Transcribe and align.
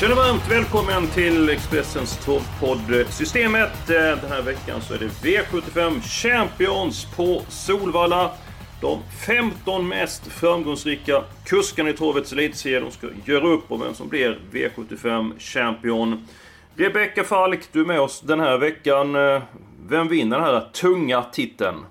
Tjena 0.00 0.14
varmt 0.14 0.50
välkommen 0.50 1.06
till 1.06 1.48
Expressens 1.48 2.24
tågpodd 2.24 3.06
Systemet. 3.08 3.90
Eh, 3.90 3.96
den 3.96 4.30
här 4.30 4.42
veckan 4.42 4.80
så 4.80 4.94
är 4.94 4.98
det 4.98 5.06
V75 5.06 6.00
Champions 6.00 7.06
på 7.16 7.42
Solvalla. 7.48 8.30
De 8.80 9.02
15 9.26 9.88
mest 9.88 10.26
framgångsrika 10.26 11.24
kuskarna 11.44 11.90
i 11.90 11.92
travets 11.92 12.32
elitserie. 12.32 12.80
De 12.80 12.90
ska 12.90 13.08
göra 13.24 13.48
upp 13.48 13.72
om 13.72 13.80
vem 13.80 13.94
som 13.94 14.08
blir 14.08 14.38
V75 14.52 15.38
Champion. 15.38 16.26
Rebecka 16.74 17.24
Falk, 17.24 17.60
du 17.72 17.80
är 17.80 17.84
med 17.84 18.00
oss 18.00 18.20
den 18.20 18.40
här 18.40 18.58
veckan. 18.58 19.14
Eh, 19.14 19.42
vem 19.88 20.08
vinner 20.08 20.36
den 20.36 20.46
här 20.46 20.60
tunga 20.72 21.22
titeln? 21.22 21.84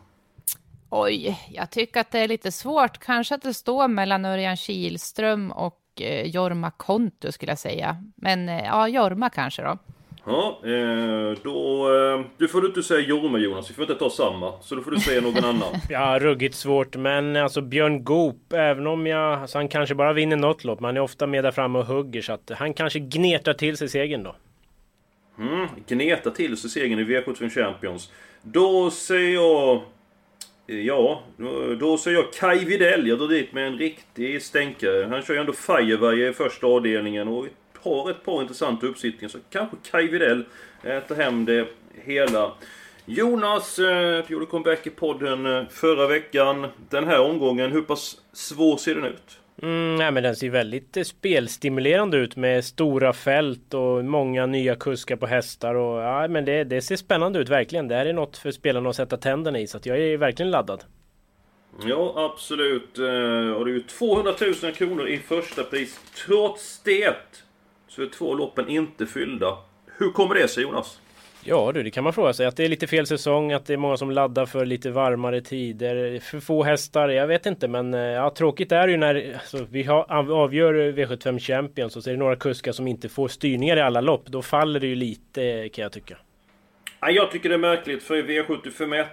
Oj, 0.90 1.40
jag 1.52 1.72
tycker 1.72 1.99
att 1.99 2.12
det 2.12 2.20
är 2.20 2.27
lite 2.27 2.52
svårt. 2.52 2.98
Kanske 2.98 3.35
att 3.35 3.41
det 3.41 3.54
står 3.54 3.88
mellan 3.88 4.26
Örjan 4.26 4.58
Kihlström 4.58 5.52
och 5.52 5.82
eh, 6.01 6.27
Jorma 6.27 6.71
Kontio 6.71 7.32
skulle 7.32 7.51
jag 7.51 7.60
säga. 7.60 7.98
Men 8.15 8.49
eh, 8.49 8.65
ja, 8.65 8.88
Jorma 8.88 9.29
kanske 9.29 9.62
då. 9.62 9.77
Ja, 10.26 10.62
eh, 10.63 11.38
då... 11.43 11.90
Du 12.38 12.48
får 12.48 12.65
inte 12.65 12.84
säga 12.84 12.99
Jorma 12.99 13.38
Jonas, 13.38 13.70
vi 13.70 13.74
får 13.74 13.84
inte 13.84 13.96
ta 13.96 14.10
samma. 14.10 14.54
Så 14.62 14.76
då 14.76 14.82
får 14.82 14.91
du 14.91 14.99
säga 14.99 15.21
någon 15.21 15.46
annan. 15.46 15.73
Ja, 15.90 16.20
ruggigt 16.20 16.55
svårt. 16.55 16.96
Men 16.96 17.35
alltså 17.35 17.62
Björn 17.62 18.04
Goop, 18.04 18.54
även 18.54 18.88
om 18.88 19.07
jag... 19.07 19.41
Alltså, 19.41 19.57
han 19.57 19.68
kanske 19.68 19.96
bara 19.96 20.13
vinner 20.13 20.35
något 20.35 20.63
lopp, 20.63 20.79
men 20.79 20.85
han 20.85 20.98
är 20.98 21.01
ofta 21.01 21.27
med 21.27 21.43
där 21.43 21.51
framme 21.51 21.79
och 21.79 21.85
hugger. 21.85 22.21
Så 22.21 22.34
att 22.34 22.51
han 22.55 22.73
kanske 22.73 22.99
gnetar 22.99 23.54
till 23.54 23.77
sig 23.77 23.90
segern 23.90 24.23
då. 24.23 24.35
Mm, 25.40 25.68
gneta 25.88 26.32
till 26.32 26.57
sig 26.57 26.70
segern 26.70 26.99
i 26.99 27.04
V75 27.04 27.49
Champions. 27.49 28.12
Då 28.41 28.91
säger 28.91 29.34
jag... 29.34 29.82
Eh, 30.68 30.80
ja, 30.82 31.24
då- 31.80 31.98
säger 31.98 32.18
jag 32.18 32.34
Kai 32.34 32.66
Widell. 32.66 33.08
Jag 33.08 33.20
drar 33.20 33.27
dit 33.27 33.54
med 33.54 33.68
en 33.68 33.77
riktig 33.77 34.41
stänkare. 34.41 35.07
Han 35.10 35.22
kör 35.22 35.34
ju 35.34 35.40
ändå 35.40 35.54
Firewire 35.54 36.30
i 36.30 36.34
första 36.34 36.68
avdelningen 36.68 37.27
och 37.27 37.46
har 37.82 38.12
ett 38.12 38.24
par 38.26 38.41
intressanta 38.41 38.88
uppsittningar. 38.88 39.30
Så 39.30 39.38
kanske 39.49 39.76
Kai 39.91 40.07
Widell 40.07 40.46
tar 41.07 41.16
hem 41.16 41.46
det 41.46 41.68
hela. 42.04 42.52
Jonas 43.05 43.76
du 43.76 44.24
gjorde 44.27 44.46
comeback 44.46 44.88
i 44.88 44.90
podden 44.90 45.46
eh, 45.46 45.63
förra 45.70 46.07
veckan. 46.07 46.68
Den 46.90 47.07
här 47.07 47.20
omgången, 47.22 47.72
hur 47.72 47.82
pass 47.82 48.18
svår 48.34 48.77
ser 48.77 48.96
den 48.96 49.05
ut? 49.05 49.40
Mm, 49.61 49.95
nej, 49.95 50.11
men 50.11 50.23
den 50.23 50.35
ser 50.35 50.49
väldigt 50.49 50.98
eh, 50.98 51.03
spelstimulerande 51.03 52.17
ut 52.17 52.35
med 52.35 52.65
stora 52.65 53.13
fält 53.13 53.73
och 53.73 54.05
många 54.05 54.45
nya 54.45 54.75
kuskar 54.75 55.15
på 55.15 55.27
hästar. 55.27 55.75
Och, 55.75 56.01
ja, 56.01 56.27
men 56.27 56.45
det, 56.45 56.63
det 56.63 56.81
ser 56.81 56.95
spännande 56.95 57.39
ut 57.39 57.49
verkligen. 57.49 57.87
Det 57.87 57.95
här 57.95 58.05
är 58.05 58.13
något 58.13 58.37
för 58.37 58.51
spelarna 58.51 58.89
att 58.89 58.95
sätta 58.95 59.17
tänderna 59.17 59.59
i. 59.59 59.67
Så 59.67 59.77
att 59.77 59.85
jag 59.85 59.99
är 59.99 60.17
verkligen 60.17 60.51
laddad. 60.51 60.83
Ja, 61.83 62.13
absolut. 62.15 62.98
Eh, 62.98 63.51
och 63.51 63.65
det 63.65 63.71
är 63.71 63.76
ju 63.76 63.81
200 63.81 64.33
000 64.63 64.73
kronor 64.73 65.07
i 65.07 65.17
första 65.17 65.63
pris. 65.63 66.00
Trots 66.25 66.81
det 66.83 67.16
så 67.88 68.01
är 68.01 68.07
två 68.07 68.33
loppen 68.33 68.69
inte 68.69 69.06
fyllda. 69.06 69.57
Hur 69.97 70.11
kommer 70.11 70.35
det 70.35 70.47
sig 70.47 70.63
Jonas? 70.63 70.99
Ja 71.47 71.72
du, 71.72 71.83
det 71.83 71.91
kan 71.91 72.03
man 72.03 72.13
fråga 72.13 72.33
sig. 72.33 72.45
Att 72.45 72.56
det 72.56 72.66
är 72.66 72.69
lite 72.69 72.88
fel 72.88 73.07
säsong, 73.07 73.51
att 73.51 73.66
det 73.66 73.73
är 73.73 73.78
många 73.78 73.97
som 73.97 74.11
laddar 74.11 74.45
för 74.45 74.66
lite 74.66 74.91
varmare 74.91 75.41
tider. 75.41 76.19
För 76.19 76.39
få 76.39 76.63
hästar, 76.63 77.09
jag 77.09 77.28
vet 77.28 77.45
inte. 77.45 77.67
Men 77.67 77.94
eh, 77.94 78.00
ja, 78.00 78.29
tråkigt 78.29 78.72
är 78.72 78.88
det 78.88 78.91
ju 78.91 78.97
när 78.97 79.33
alltså, 79.33 79.66
vi 79.69 79.83
har, 79.83 80.31
avgör 80.31 80.73
V75 80.73 81.39
Champions 81.39 81.95
och 81.95 82.03
så 82.03 82.09
är 82.09 82.13
det 82.13 82.19
några 82.19 82.35
kuskar 82.35 82.72
som 82.72 82.88
inte 82.88 83.09
får 83.09 83.28
styrningar 83.28 83.78
i 83.78 83.81
alla 83.81 84.01
lopp. 84.01 84.28
Då 84.28 84.41
faller 84.41 84.79
det 84.79 84.88
ju 84.88 84.95
lite 84.95 85.69
kan 85.69 85.83
jag 85.83 85.91
tycka. 85.91 86.17
Ja, 87.00 87.11
Jag 87.11 87.31
tycker 87.31 87.50
det 87.50 87.56
är 87.56 87.59
märkligt 87.59 88.03
för 88.03 88.16
i 88.16 88.41
V751 88.41 89.06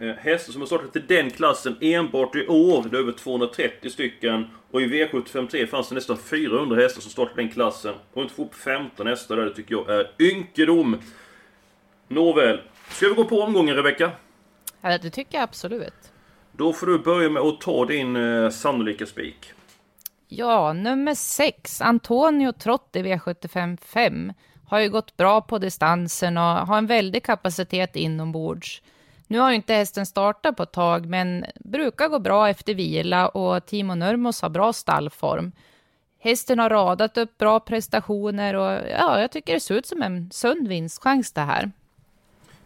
eh, 0.00 0.08
hästar 0.08 0.52
som 0.52 0.62
har 0.62 0.66
startat 0.66 0.96
i 0.96 1.02
den 1.08 1.30
klassen 1.30 1.76
enbart 1.80 2.36
i 2.36 2.46
år, 2.46 2.84
det 2.90 2.96
är 2.96 3.00
över 3.00 3.12
230 3.12 3.90
stycken. 3.90 4.46
Och 4.70 4.82
i 4.82 4.86
V753 4.86 5.66
fanns 5.66 5.88
det 5.88 5.94
nästan 5.94 6.18
400 6.18 6.76
hästar 6.76 7.00
som 7.00 7.10
startade 7.10 7.42
i 7.42 7.44
den 7.44 7.54
klassen. 7.54 7.94
Och 8.12 8.22
inte 8.22 8.34
få 8.34 8.42
upp 8.42 8.54
15 8.54 9.06
hästar 9.06 9.36
där, 9.36 9.44
det 9.44 9.54
tycker 9.54 9.74
jag 9.74 9.90
är 9.90 10.10
ynkedom. 10.20 10.96
Nåväl, 12.12 12.60
ska 12.88 13.08
vi 13.08 13.14
gå 13.14 13.24
på 13.24 13.42
omgången 13.42 13.76
Rebecka? 13.76 14.10
Ja, 14.80 14.98
det 14.98 15.10
tycker 15.10 15.38
jag 15.38 15.42
absolut. 15.42 16.12
Då 16.52 16.72
får 16.72 16.86
du 16.86 16.98
börja 16.98 17.30
med 17.30 17.42
att 17.42 17.60
ta 17.60 17.84
din 17.84 18.16
eh, 18.16 18.50
sannolika 18.50 19.06
spik. 19.06 19.52
Ja, 20.28 20.72
nummer 20.72 21.14
sex, 21.14 21.80
Antonio 21.80 22.52
Trotti 22.52 23.02
V75 23.02 23.78
5. 23.82 24.32
Har 24.66 24.80
ju 24.80 24.90
gått 24.90 25.16
bra 25.16 25.40
på 25.40 25.58
distansen 25.58 26.36
och 26.36 26.42
har 26.42 26.78
en 26.78 26.86
väldig 26.86 27.24
kapacitet 27.24 27.96
inombords. 27.96 28.82
Nu 29.26 29.38
har 29.38 29.50
ju 29.50 29.56
inte 29.56 29.74
hästen 29.74 30.06
startat 30.06 30.56
på 30.56 30.62
ett 30.62 30.72
tag, 30.72 31.06
men 31.06 31.44
brukar 31.54 32.08
gå 32.08 32.18
bra 32.18 32.48
efter 32.48 32.74
vila 32.74 33.28
och 33.28 33.66
Timo 33.66 33.94
Nurmos 33.94 34.42
har 34.42 34.48
bra 34.48 34.72
stallform. 34.72 35.52
Hästen 36.18 36.58
har 36.58 36.70
radat 36.70 37.18
upp 37.18 37.38
bra 37.38 37.60
prestationer 37.60 38.54
och 38.54 38.88
ja, 38.90 39.20
jag 39.20 39.30
tycker 39.32 39.54
det 39.54 39.60
ser 39.60 39.74
ut 39.74 39.86
som 39.86 40.02
en 40.02 40.30
sund 40.30 40.68
vinstchans 40.68 41.32
det 41.32 41.40
här. 41.40 41.70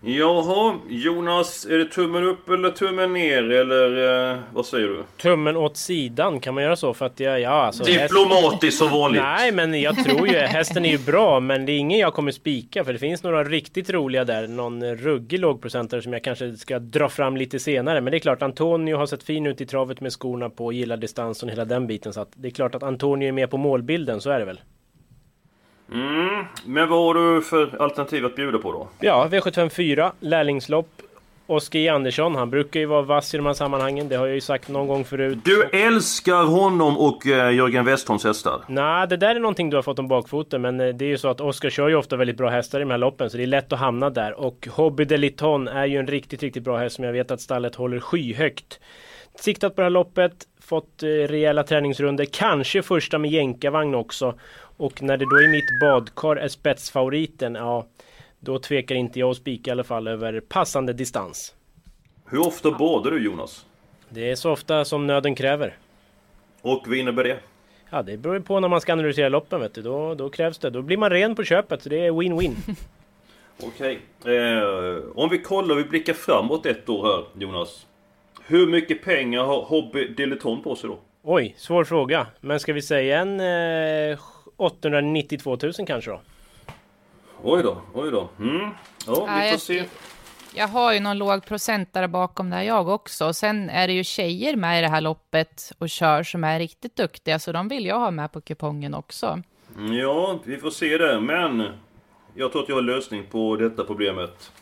Jaha, 0.07 0.75
Jonas, 0.89 1.67
är 1.67 1.79
det 1.79 1.85
tummen 1.85 2.25
upp 2.25 2.49
eller 2.49 2.71
tummen 2.71 3.13
ner 3.13 3.51
eller 3.51 4.31
eh, 4.33 4.39
vad 4.53 4.67
säger 4.67 4.87
du? 4.87 5.03
Tummen 5.17 5.57
åt 5.57 5.77
sidan, 5.77 6.41
kan 6.41 6.55
man 6.55 6.63
göra 6.63 6.77
så? 6.77 6.95
För 6.95 7.07
att 7.07 7.21
jag, 7.21 7.41
ja, 7.41 7.51
alltså, 7.51 7.85
Diplomatiskt 7.85 8.79
som 8.79 8.91
vanligt. 8.91 9.23
Nej, 9.23 9.53
men 9.53 9.81
jag 9.81 10.05
tror 10.05 10.29
ju 10.29 10.35
hästen 10.35 10.85
är 10.85 10.91
ju 10.91 10.99
bra, 10.99 11.41
men 11.41 11.67
det 11.67 11.73
är 11.73 11.79
ingen 11.79 11.99
jag 11.99 12.15
kommer 12.15 12.33
spika 12.33 12.85
för 12.85 12.93
det 12.93 12.99
finns 12.99 13.23
några 13.23 13.45
riktigt 13.45 13.91
roliga 13.91 14.25
där. 14.25 14.47
Någon 14.47 14.85
ruggig 14.85 15.41
lågprocentare 15.41 16.03
som 16.03 16.13
jag 16.13 16.25
kanske 16.25 16.57
ska 16.57 16.79
dra 16.79 17.09
fram 17.09 17.37
lite 17.37 17.59
senare. 17.59 18.01
Men 18.01 18.11
det 18.11 18.17
är 18.17 18.21
klart, 18.21 18.43
Antonio 18.43 18.97
har 18.97 19.07
sett 19.07 19.23
fin 19.23 19.47
ut 19.47 19.61
i 19.61 19.67
travet 19.67 20.01
med 20.01 20.13
skorna 20.13 20.51
på, 20.51 20.73
gillar 20.73 20.97
distansen 20.97 21.49
och 21.49 21.53
hela 21.53 21.65
den 21.65 21.87
biten. 21.87 22.13
Så 22.13 22.21
att 22.21 22.33
det 22.35 22.49
är 22.49 22.53
klart 22.53 22.75
att 22.75 22.83
Antonio 22.83 23.29
är 23.29 23.33
med 23.33 23.51
på 23.51 23.57
målbilden, 23.57 24.21
så 24.21 24.31
är 24.31 24.39
det 24.39 24.45
väl. 24.45 24.61
Mm, 25.93 26.45
men 26.65 26.89
vad 26.89 26.99
har 26.99 27.15
du 27.15 27.43
för 27.43 27.83
alternativ 27.83 28.27
att 28.27 28.37
bjuda 28.37 28.59
på 28.59 28.72
då? 28.72 28.89
Ja, 29.00 29.28
V754, 29.31 30.12
lärlingslopp. 30.21 30.89
Oskar 31.47 31.78
J. 31.78 31.89
Andersson, 31.89 32.34
han 32.34 32.50
brukar 32.50 32.81
ju 32.81 32.87
vara 32.87 33.03
vass 33.03 33.34
i 33.34 33.37
de 33.37 33.47
här 33.47 33.53
sammanhangen. 33.53 34.09
Det 34.09 34.17
har 34.17 34.27
jag 34.27 34.34
ju 34.34 34.41
sagt 34.41 34.69
någon 34.69 34.87
gång 34.87 35.05
förut. 35.05 35.39
Du 35.44 35.62
älskar 35.62 36.44
honom 36.44 36.99
och 36.99 37.27
eh, 37.27 37.55
Jörgen 37.55 37.84
Westholms 37.84 38.25
hästar. 38.25 38.61
Nej, 38.67 39.09
det 39.09 39.17
där 39.17 39.37
är 39.37 39.41
någonting 39.41 39.71
du 39.71 39.77
har 39.77 39.83
fått 39.83 39.99
om 39.99 40.09
bakfoten. 40.09 40.62
Men 40.62 40.81
eh, 40.81 40.89
det 40.89 41.05
är 41.05 41.09
ju 41.09 41.19
så 41.19 41.28
att 41.28 41.41
Oskar 41.41 41.71
kör 41.71 41.89
ju 41.89 41.97
ofta 41.97 42.17
väldigt 42.17 42.37
bra 42.37 42.49
hästar 42.49 42.78
i 42.78 42.83
de 42.83 42.91
här 42.91 42.99
loppen. 42.99 43.31
Så 43.31 43.37
det 43.37 43.43
är 43.43 43.47
lätt 43.47 43.73
att 43.73 43.78
hamna 43.78 44.11
där. 44.11 44.41
Och 44.41 44.69
Hobby 44.71 45.05
Deliton 45.05 45.69
är 45.69 45.87
ju 45.87 45.99
en 45.99 46.06
riktigt, 46.06 46.43
riktigt 46.43 46.62
bra 46.62 46.78
häst 46.78 46.97
som 46.97 47.05
jag 47.05 47.12
vet 47.12 47.31
att 47.31 47.41
stallet 47.41 47.75
håller 47.75 48.00
skyhögt. 48.00 48.81
Siktat 49.39 49.75
på 49.75 49.81
det 49.81 49.84
här 49.84 49.91
loppet. 49.91 50.33
Fått 50.61 51.03
eh, 51.03 51.06
rejäla 51.06 51.62
träningsrunder. 51.62 52.27
Kanske 52.33 52.83
första 52.83 53.19
med 53.19 53.31
jänkarvagn 53.31 53.94
också. 53.94 54.34
Och 54.77 55.03
när 55.03 55.17
det 55.17 55.25
då 55.31 55.43
i 55.43 55.49
mitt 55.49 55.81
badkar 55.81 56.37
är 56.37 56.49
spetsfavoriten, 56.49 57.55
ja. 57.55 57.87
Då 58.41 58.59
tvekar 58.59 58.95
inte 58.95 59.19
jag 59.19 59.31
att 59.31 59.37
spika 59.37 59.71
i 59.71 59.73
alla 59.73 59.85
fall 59.85 60.09
över 60.09 60.41
passande 60.41 60.93
distans. 60.93 61.55
Hur 62.27 62.47
ofta 62.47 62.71
badar 62.71 63.11
du 63.11 63.25
Jonas? 63.25 63.67
Det 64.09 64.31
är 64.31 64.35
så 64.35 64.51
ofta 64.51 64.85
som 64.85 65.07
nöden 65.07 65.35
kräver. 65.35 65.76
Och 66.61 66.82
vad 66.87 66.97
innebär 66.97 67.25
det? 67.25 67.38
Ja, 67.91 68.03
det 68.03 68.17
beror 68.17 68.37
ju 68.37 68.43
på 68.43 68.61
när 68.61 68.69
man 68.69 68.81
ska 68.81 68.93
analysera 68.93 69.29
loppen 69.29 69.61
vet 69.61 69.75
du. 69.75 69.82
Då, 69.82 70.15
då 70.15 70.31
krävs 70.31 70.59
det. 70.59 70.71
Då 70.71 70.82
blir 70.82 70.97
man 70.97 71.11
ren 71.11 71.35
på 71.35 71.44
köpet. 71.44 71.82
Så 71.82 71.88
det 71.88 72.06
är 72.06 72.11
win-win. 72.11 72.55
Okej. 73.62 74.00
Eh, 74.25 74.99
om 75.15 75.29
vi 75.29 75.38
kollar, 75.38 75.75
vi 75.75 75.85
blickar 75.85 76.12
framåt 76.15 76.67
ett 76.67 76.88
år 76.88 77.06
här 77.06 77.43
Jonas. 77.43 77.87
Hur 78.47 78.67
mycket 78.67 79.05
pengar 79.05 79.44
har 79.44 79.62
Hobby 79.62 80.09
Diletton 80.09 80.62
på 80.62 80.76
sig 80.76 80.91
då? 80.91 80.99
Oj, 81.23 81.55
svår 81.59 81.85
fråga. 81.85 82.26
Men 82.41 82.61
ska 82.61 82.73
vi 82.73 82.82
säga 82.82 83.21
en 83.21 83.41
eh, 83.41 84.19
892 84.64 85.58
000 85.62 85.72
kanske 85.87 86.11
då? 86.11 86.20
Oj 87.43 87.62
då, 87.62 87.82
oj 87.94 88.11
då. 88.11 88.28
Mm. 88.38 88.70
Ja, 89.06 89.40
vi 89.43 89.50
får 89.50 89.58
se. 89.58 89.84
Jag 90.56 90.69
har 90.69 90.93
ju 90.93 91.00
någon 91.00 91.19
låg 91.19 91.44
procentare 91.44 92.08
bakom 92.08 92.50
där 92.50 92.62
jag 92.62 92.88
också. 92.88 93.32
Sen 93.32 93.70
är 93.70 93.87
det 93.87 93.93
ju 93.93 94.05
tjejer 94.05 94.56
med 94.56 94.78
i 94.78 94.82
det 94.82 94.88
här 94.88 95.00
loppet 95.00 95.72
och 95.78 95.90
kör 95.90 96.22
som 96.22 96.44
är 96.44 96.58
riktigt 96.58 96.96
duktiga, 96.96 97.38
så 97.38 97.52
de 97.52 97.69
vill 97.69 97.87
jag 97.87 97.99
ha 97.99 98.11
med 98.11 98.32
på 98.32 98.40
kupongen 98.40 98.94
också. 98.94 99.43
Ja, 99.90 100.38
vi 100.44 100.56
får 100.56 100.70
se 100.70 100.99
det. 100.99 101.20
Men 101.20 101.69
jag 102.34 102.52
tror 102.52 102.62
att 102.62 102.69
jag 102.69 102.76
har 102.76 102.82
lösning 102.82 103.25
på 103.31 103.56
detta 103.56 103.84
problemet. 103.84 104.52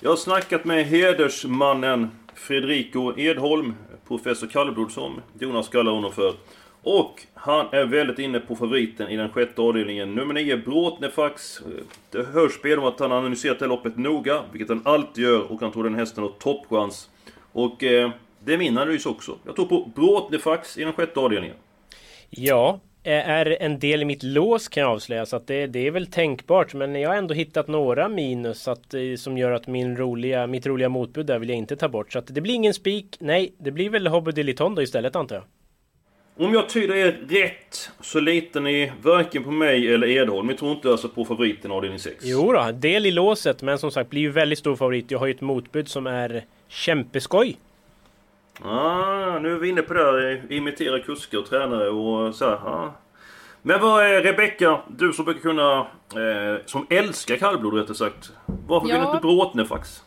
Jag 0.00 0.10
har 0.10 0.16
snackat 0.16 0.64
med 0.64 0.86
hedersmannen 0.86 2.10
Fredrico 2.34 3.18
Edholm 3.18 3.74
Professor 4.08 4.46
Kallblod 4.46 4.92
som 4.92 5.20
Jonas 5.38 5.68
kallar 5.68 5.92
honom 5.92 6.12
för. 6.12 6.34
Och 6.82 7.22
han 7.34 7.66
är 7.72 7.84
väldigt 7.84 8.18
inne 8.18 8.40
på 8.40 8.56
favoriten 8.56 9.08
i 9.08 9.16
den 9.16 9.28
sjätte 9.28 9.62
avdelningen. 9.62 10.14
Nummer 10.14 10.34
9, 10.34 10.56
Bråtnefax. 10.56 11.60
Det 12.10 12.22
hörs 12.22 12.52
spel 12.52 12.78
om 12.78 12.84
att 12.84 13.00
han 13.00 13.12
analyserat 13.12 13.58
det 13.58 13.66
loppet 13.66 13.96
noga, 13.96 14.42
vilket 14.52 14.68
han 14.68 14.82
alltid 14.84 15.24
gör. 15.24 15.52
Och 15.52 15.60
han 15.60 15.72
tror 15.72 15.84
den 15.84 15.94
hästen 15.94 16.22
har 16.22 16.30
toppchans. 16.30 17.10
Och 17.52 17.84
eh, 17.84 18.10
det 18.44 18.54
är 18.54 18.58
min 18.58 18.78
analys 18.78 19.06
också. 19.06 19.38
Jag 19.46 19.56
tror 19.56 19.66
på 19.66 19.90
Bråtnefax 19.94 20.78
i 20.78 20.84
den 20.84 20.92
sjätte 20.92 21.20
avdelningen. 21.20 21.56
Ja, 22.30 22.80
är 23.02 23.62
en 23.62 23.78
del 23.78 24.02
i 24.02 24.04
mitt 24.04 24.22
lås 24.22 24.68
kan 24.68 24.80
jag 24.80 24.92
avslöja 24.92 25.26
så 25.26 25.36
att 25.36 25.46
det, 25.46 25.66
det 25.66 25.86
är 25.86 25.90
väl 25.90 26.06
tänkbart 26.06 26.74
men 26.74 26.94
jag 26.94 27.08
har 27.08 27.16
ändå 27.16 27.34
hittat 27.34 27.68
några 27.68 28.08
minus 28.08 28.68
att, 28.68 28.94
eh, 28.94 29.00
som 29.16 29.38
gör 29.38 29.50
att 29.50 29.66
min 29.66 29.96
roliga, 29.96 30.46
mitt 30.46 30.66
roliga 30.66 30.88
motbud 30.88 31.26
där 31.26 31.38
vill 31.38 31.48
jag 31.48 31.58
inte 31.58 31.76
ta 31.76 31.88
bort 31.88 32.12
så 32.12 32.18
att 32.18 32.34
det 32.34 32.40
blir 32.40 32.54
ingen 32.54 32.74
spik. 32.74 33.16
Nej, 33.20 33.54
det 33.58 33.70
blir 33.70 33.90
väl 33.90 34.06
Hobby 34.06 34.32
Diliton 34.32 34.74
då 34.74 34.82
istället 34.82 35.16
antar 35.16 35.36
jag. 35.36 35.44
Om 36.40 36.54
jag 36.54 36.68
tyder 36.68 36.94
er 36.94 37.18
rätt 37.28 37.90
så 38.00 38.20
litar 38.20 38.60
ni 38.60 38.92
varken 39.02 39.44
på 39.44 39.50
mig 39.50 39.94
eller 39.94 40.06
Edholm. 40.08 40.46
Ni 40.46 40.54
tror 40.54 40.72
inte 40.72 40.90
alltså 40.90 41.08
på 41.08 41.24
favoriten 41.24 41.70
avdelning 41.70 41.98
6? 41.98 42.16
Jo 42.24 42.52
då, 42.52 42.70
del 42.72 43.06
i 43.06 43.10
låset 43.10 43.62
men 43.62 43.78
som 43.78 43.90
sagt 43.90 44.10
blir 44.10 44.20
ju 44.20 44.30
väldigt 44.30 44.58
stor 44.58 44.76
favorit. 44.76 45.10
Jag 45.10 45.18
har 45.18 45.26
ju 45.26 45.34
ett 45.34 45.40
motbud 45.40 45.88
som 45.88 46.06
är 46.06 46.44
kämpeskoj. 46.68 47.58
Ah, 48.62 49.38
nu 49.38 49.52
är 49.52 49.58
vi 49.58 49.68
inne 49.68 49.82
på 49.82 49.94
det 49.94 50.02
här. 50.04 50.42
Imitera 50.52 50.98
kuskar 50.98 51.38
och 51.38 51.46
tränare 51.46 51.88
och 51.88 52.34
så 52.34 52.44
här. 52.44 52.52
Ah. 52.54 52.94
Men 53.62 53.80
vad 53.80 54.04
är 54.04 54.22
Rebecka, 54.22 54.80
du 54.98 55.12
som 55.12 55.24
brukar 55.24 55.40
kunna... 55.40 55.78
Eh, 56.14 56.60
som 56.66 56.86
älskar 56.90 57.36
kallblod 57.36 57.74
rättare 57.74 57.94
sagt. 57.96 58.30
Varför 58.66 58.88
Ja. 58.88 58.94
vill 58.94 59.02
du 59.04 59.08
inte 59.10 59.20
Bråtnefax? 59.26 60.02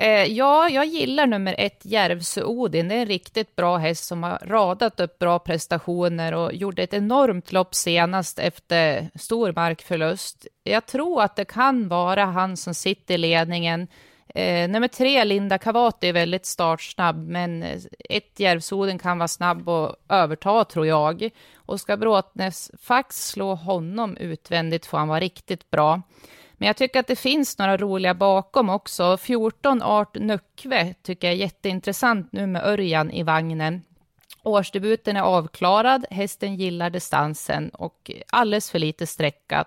Eh, 0.00 0.24
ja, 0.24 0.68
jag 0.68 0.86
gillar 0.86 1.26
nummer 1.26 1.54
ett, 1.58 1.80
Järvsö 1.84 2.42
Odin. 2.44 2.88
Det 2.88 2.94
är 2.94 3.00
en 3.00 3.06
riktigt 3.06 3.56
bra 3.56 3.76
häst 3.76 4.04
som 4.04 4.22
har 4.22 4.38
radat 4.42 5.00
upp 5.00 5.18
bra 5.18 5.38
prestationer 5.38 6.34
och 6.34 6.54
gjorde 6.54 6.82
ett 6.82 6.94
enormt 6.94 7.52
lopp 7.52 7.74
senast 7.74 8.38
efter 8.38 9.10
stor 9.14 9.52
markförlust. 9.52 10.46
Jag 10.64 10.86
tror 10.86 11.22
att 11.22 11.36
det 11.36 11.44
kan 11.44 11.88
vara 11.88 12.24
han 12.24 12.56
som 12.56 12.74
sitter 12.74 13.14
i 13.14 13.18
ledningen. 13.18 13.88
Eh, 14.34 14.68
nummer 14.68 14.88
tre, 14.88 15.24
Linda 15.24 15.58
Cavati, 15.58 16.08
är 16.08 16.12
väldigt 16.12 16.46
startsnabb, 16.46 17.28
men 17.28 17.64
ett 17.98 18.40
Järvsö 18.40 18.74
Odin 18.74 18.98
kan 18.98 19.18
vara 19.18 19.28
snabb 19.28 19.68
och 19.68 19.96
överta, 20.08 20.64
tror 20.64 20.86
jag. 20.86 21.30
Och 21.54 21.80
ska 21.80 21.96
Bråtnäs 21.96 22.70
Fax 22.82 23.28
slå 23.28 23.54
honom 23.54 24.16
utvändigt 24.16 24.86
får 24.86 24.98
han 24.98 25.08
vara 25.08 25.20
riktigt 25.20 25.70
bra. 25.70 26.02
Men 26.60 26.66
jag 26.66 26.76
tycker 26.76 27.00
att 27.00 27.06
det 27.06 27.16
finns 27.16 27.58
några 27.58 27.76
roliga 27.76 28.14
bakom 28.14 28.68
också. 28.68 29.16
14 29.16 29.82
Art 29.82 30.14
Nöckve 30.14 30.94
tycker 31.02 31.26
jag 31.26 31.34
är 31.34 31.38
jätteintressant 31.38 32.32
nu 32.32 32.46
med 32.46 32.64
Örjan 32.64 33.10
i 33.10 33.22
vagnen. 33.22 33.82
Årsdebuten 34.42 35.16
är 35.16 35.22
avklarad, 35.22 36.06
hästen 36.10 36.56
gillar 36.56 36.90
distansen 36.90 37.68
och 37.68 38.10
alldeles 38.26 38.70
för 38.70 38.78
lite 38.78 39.06
sträcka. 39.06 39.64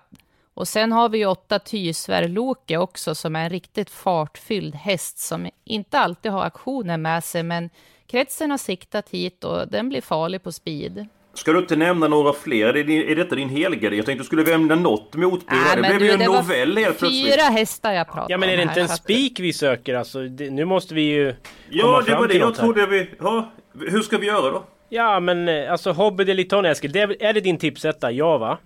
Och 0.54 0.68
sen 0.68 0.92
har 0.92 1.08
vi 1.08 1.18
ju 1.18 1.26
åtta 1.26 1.58
Tysvär 1.58 2.28
Loke 2.28 2.76
också 2.76 3.14
som 3.14 3.36
är 3.36 3.44
en 3.44 3.50
riktigt 3.50 3.90
fartfylld 3.90 4.74
häst 4.74 5.18
som 5.18 5.50
inte 5.64 5.98
alltid 5.98 6.32
har 6.32 6.44
aktioner 6.44 6.96
med 6.96 7.24
sig 7.24 7.42
men 7.42 7.70
kretsen 8.06 8.50
har 8.50 8.58
siktat 8.58 9.08
hit 9.08 9.44
och 9.44 9.68
den 9.68 9.88
blir 9.88 10.00
farlig 10.00 10.42
på 10.42 10.52
speed. 10.52 11.06
Ska 11.34 11.52
du 11.52 11.58
inte 11.58 11.76
nämna 11.76 12.08
några 12.08 12.32
fler? 12.32 12.66
Är, 12.74 12.84
det, 12.84 13.10
är 13.12 13.16
detta 13.16 13.34
din 13.34 13.48
helgardering? 13.48 13.96
Jag 13.96 14.06
tänkte 14.06 14.22
du 14.22 14.26
skulle 14.26 14.42
nämna 14.42 14.74
något 14.74 15.14
motbud. 15.14 15.58
Här. 15.58 15.76
det 15.76 15.82
blev 15.88 15.98
du, 15.98 16.06
ju 16.06 16.12
en 16.12 16.20
novell 16.20 16.76
helt 16.76 16.98
plötsligt. 16.98 17.34
Fyra 17.34 17.42
hästar 17.42 17.92
jag 17.92 18.06
pratar 18.06 18.26
Ja 18.30 18.38
men 18.38 18.48
är 18.48 18.52
om 18.52 18.56
det 18.56 18.62
inte 18.62 18.80
en 18.80 18.88
spik 18.88 19.40
vi 19.40 19.52
söker 19.52 19.94
alltså? 19.94 20.22
Det, 20.22 20.50
nu 20.50 20.64
måste 20.64 20.94
vi 20.94 21.02
ju 21.02 21.34
Ja, 21.70 21.82
komma 21.82 21.98
det 21.98 22.04
fram 22.04 22.20
var 22.20 22.26
det 22.26 22.32
till 22.32 22.40
jag 22.40 22.46
här. 22.46 22.54
trodde 22.54 22.86
vi... 22.86 23.10
Ja, 23.20 23.52
hur 23.90 24.02
ska 24.02 24.18
vi 24.18 24.26
göra 24.26 24.50
då? 24.50 24.64
Ja 24.88 25.20
men 25.20 25.48
eh, 25.48 25.72
alltså 25.72 25.92
Hobby 25.92 26.24
Deliton 26.24 26.64
Eskil, 26.64 26.92
det 26.92 27.00
är, 27.00 27.22
är 27.22 27.32
det 27.32 27.40
din 27.40 27.58
tipsetta? 27.58 28.10
Ja 28.10 28.38
va? 28.38 28.58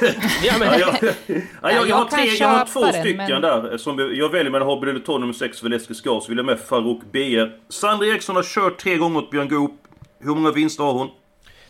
ja, 0.44 0.52
men, 0.58 0.68
Ja, 0.68 0.78
jag, 0.78 0.94
ja, 1.26 1.40
jag, 1.62 1.72
jag, 1.72 1.88
jag 1.88 1.96
har 1.96 2.04
tre, 2.04 2.24
jag 2.24 2.48
har 2.48 2.64
två 2.66 2.80
den, 2.84 2.92
stycken 2.92 3.16
men- 3.16 3.42
där. 3.42 3.76
Som 3.76 3.98
jag 4.14 4.28
väljer 4.28 4.50
mellan 4.52 4.68
Hobby 4.68 4.86
Deleton 4.86 5.20
nummer 5.20 5.32
6 5.34 5.60
för 5.60 5.72
Eskil 5.74 5.96
Skar. 5.96 6.20
Så 6.20 6.28
vill 6.28 6.36
jag 6.38 6.46
med 6.46 6.60
Farouk 6.60 7.02
BR. 7.12 7.50
Sandra 7.72 8.06
Eriksson 8.06 8.36
har 8.36 8.42
kört 8.42 8.78
tre 8.78 8.96
gånger 8.96 9.14
mot 9.14 9.30
Björn 9.30 9.48
Goop. 9.48 9.80
Hur 10.24 10.34
många 10.34 10.50
vinster 10.50 10.84
har 10.84 10.92
hon? 10.92 11.10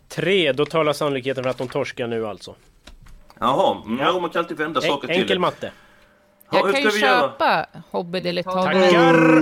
tre, 0.08 0.52
då 0.52 0.66
talar 0.66 0.92
sannolikheten 0.92 1.42
för 1.44 1.50
att 1.50 1.58
de 1.58 1.68
torskar 1.68 2.06
nu 2.06 2.26
alltså. 2.26 2.54
Jaha, 3.40 3.76
mm, 3.86 3.98
ja. 4.00 4.20
man 4.20 4.30
kan 4.30 4.38
alltid 4.38 4.56
vända 4.56 4.80
saker 4.80 5.08
En, 5.08 5.14
till. 5.14 5.22
enkel 5.22 5.38
matte. 5.38 5.72
Ja, 6.50 6.58
Jag 6.58 6.72
kan 6.72 6.82
ju 6.82 6.90
köpa 6.90 7.66
Hobby 7.90 8.20
Dilettant. 8.20 8.64
Tackar! 8.64 9.40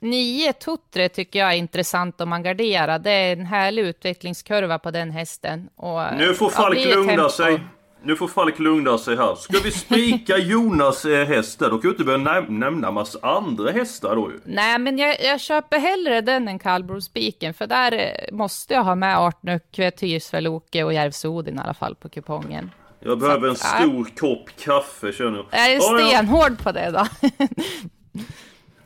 Nio 0.00 0.52
Tutre 0.52 1.08
tycker 1.08 1.38
jag 1.38 1.52
är 1.52 1.56
intressant 1.56 2.20
om 2.20 2.28
man 2.28 2.42
garderar. 2.42 2.98
Det 2.98 3.10
är 3.10 3.32
en 3.32 3.46
härlig 3.46 3.82
utvecklingskurva 3.82 4.78
på 4.78 4.90
den 4.90 5.10
hästen. 5.10 5.68
Och, 5.76 6.00
Nu 6.18 6.34
får 6.34 6.52
ja, 6.52 6.56
Falk 6.62 6.78
ett 6.78 6.94
lugna 6.94 7.12
tempo. 7.12 7.28
sig. 7.28 7.60
Nu 8.04 8.16
får 8.16 8.28
Falk 8.28 8.58
lugna 8.58 8.98
sig 8.98 9.16
här. 9.16 9.34
Ska 9.34 9.58
vi 9.64 9.70
spika 9.70 10.36
Jonas 10.38 11.04
eh, 11.04 11.26
häst 11.26 11.58
där? 11.58 11.70
Då 11.70 11.78
kan 11.78 11.80
du 11.80 11.88
inte 11.88 12.04
börja 12.04 12.18
näm- 12.18 12.50
nämna 12.50 12.90
massa 12.90 13.18
andra 13.22 13.70
hästar 13.70 14.16
då 14.16 14.30
ju. 14.30 14.40
Nej, 14.44 14.78
men 14.78 14.98
jag, 14.98 15.24
jag 15.24 15.40
köper 15.40 15.78
hellre 15.78 16.20
den 16.20 16.48
än 16.48 16.58
kallblodsspiken, 16.58 17.54
för 17.54 17.66
där 17.66 17.92
eh, 17.92 18.34
måste 18.36 18.74
jag 18.74 18.84
ha 18.84 18.94
med 18.94 19.18
Artnöckve, 19.18 19.90
Tyrsveloke 19.90 20.84
och 20.84 20.92
Järvsodin 20.92 21.56
i 21.56 21.60
alla 21.60 21.74
fall 21.74 21.94
på 21.94 22.08
kupongen. 22.08 22.70
Jag 23.00 23.18
behöver 23.18 23.46
en 23.48 23.52
att, 23.52 23.60
ja. 23.78 23.80
stor 23.82 24.04
kopp 24.16 24.50
kaffe 24.64 25.12
känner 25.12 25.36
jag. 25.36 25.46
Jag 25.50 25.72
är 25.72 25.76
Ja, 25.76 26.00
ja. 26.00 26.08
stenhård 26.08 26.58
på 26.62 26.72
det 26.72 26.90
då. 26.90 27.06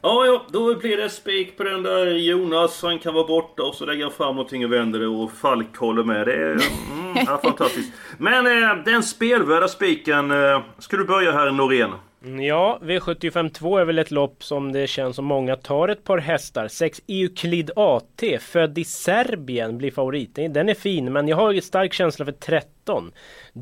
Ja, 0.07 0.27
ja, 0.27 0.47
då 0.49 0.75
blir 0.75 0.97
det 0.97 1.11
spik 1.11 1.57
på 1.57 1.65
den 1.65 1.83
där 1.83 2.07
Jonas. 2.07 2.83
Han 2.83 2.99
kan 2.99 3.15
vara 3.15 3.27
borta 3.27 3.63
och 3.63 3.75
så 3.75 3.87
lägger 3.87 4.03
han 4.03 4.13
fram 4.13 4.35
någonting 4.37 4.65
och 4.65 4.73
vänder 4.73 5.01
det 5.01 5.07
och 5.07 5.33
Falk 5.33 5.77
håller 5.77 6.05
med. 6.05 6.27
Det 6.27 6.33
är 6.33 6.51
mm, 6.51 7.17
ja, 7.27 7.41
fantastiskt. 7.43 7.93
Men 8.19 8.47
eh, 8.47 8.85
den 8.85 9.03
spelvärda 9.03 9.69
spiken. 9.69 10.31
Eh, 10.31 10.63
ska 10.79 10.97
du 10.97 11.05
börja 11.05 11.33
här 11.33 11.51
Norén? 11.51 11.91
Mm, 12.25 12.45
ja, 12.45 12.79
V75 12.83 13.81
är 13.81 13.85
väl 13.85 13.99
ett 13.99 14.11
lopp 14.11 14.45
som 14.45 14.73
det 14.73 14.87
känns 14.87 15.17
som 15.17 15.25
många 15.25 15.57
tar 15.57 15.89
ett 15.89 16.05
par 16.05 16.19
hästar. 16.19 16.69
6 16.69 17.01
Euclid 17.09 17.71
AT, 17.77 18.39
född 18.41 18.79
i 18.79 18.85
Serbien, 18.85 19.79
blir 19.79 19.91
favorit. 19.91 20.35
Den 20.35 20.69
är 20.69 20.75
fin, 20.75 21.13
men 21.13 21.29
jag 21.29 21.37
har 21.37 21.55
en 21.55 21.63
stark 21.63 21.93
känsla 21.93 22.25
för 22.25 22.33
13. 22.33 23.13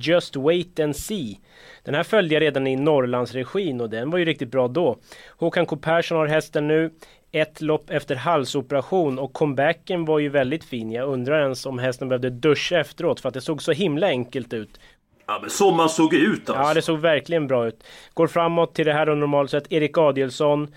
Just 0.01 0.37
Wait 0.37 0.81
and 0.81 0.97
See. 0.97 1.39
Den 1.85 1.95
här 1.95 2.03
följde 2.03 2.35
jag 2.35 2.41
redan 2.41 2.67
i 2.67 2.77
Norrlandsregin 2.77 3.81
och 3.81 3.91
den 3.91 4.11
var 4.11 4.19
ju 4.19 4.25
riktigt 4.25 4.51
bra 4.51 4.69
då. 4.69 4.99
Håkan 5.29 5.67
K 5.67 5.77
Persson 5.77 6.19
har 6.19 6.27
hästen 6.27 6.69
nu. 6.69 6.91
Ett 7.33 7.61
lopp 7.61 7.91
efter 7.91 8.15
halsoperation 8.17 9.19
och 9.19 9.33
comebacken 9.33 10.05
var 10.05 10.19
ju 10.19 10.29
väldigt 10.29 10.65
fin. 10.65 10.93
Jag 10.93 11.09
undrar 11.09 11.43
ens 11.43 11.67
om 11.67 11.79
hästen 11.79 12.09
behövde 12.09 12.31
duscha 12.31 12.81
efteråt 12.81 13.21
för 13.21 13.29
att 13.29 13.35
det 13.35 13.41
såg 13.41 13.63
så 13.63 13.73
himla 13.73 14.07
enkelt 14.07 14.53
ut. 14.53 14.81
Ja, 15.27 15.39
men 15.41 15.51
som 15.51 15.77
man 15.77 15.89
såg 15.89 16.15
ut 16.15 16.51
alltså. 16.51 16.63
Ja, 16.63 16.75
det 16.75 16.83
såg 16.83 16.99
verkligen 16.99 17.47
bra 17.47 17.67
ut. 17.67 17.85
Går 18.15 18.27
framåt 18.27 18.75
till 18.75 18.87
det 18.87 18.93
här 18.93 19.09
och 19.09 19.19
normalt 19.19 19.51
sett. 19.51 19.73
Erik 19.73 19.99
Adielsson. 19.99 20.69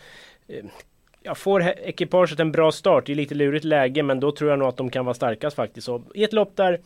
Jag 1.28 1.38
får 1.38 1.62
ekipaget 1.78 2.40
en 2.40 2.52
bra 2.52 2.72
start. 2.72 3.06
Det 3.06 3.12
är 3.12 3.16
lite 3.16 3.36
lurigt 3.36 3.66
läge, 3.66 4.04
men 4.04 4.20
då 4.20 4.32
tror 4.32 4.50
jag 4.50 4.60
nog 4.60 4.68
att 4.68 4.78
de 4.78 4.90
kan 4.90 5.06
vara 5.06 5.14
starkast 5.14 5.56
faktiskt. 5.56 5.86
Så 5.86 6.04
I 6.14 6.24
ett 6.24 6.34
lopp 6.34 6.56
där 6.56 6.80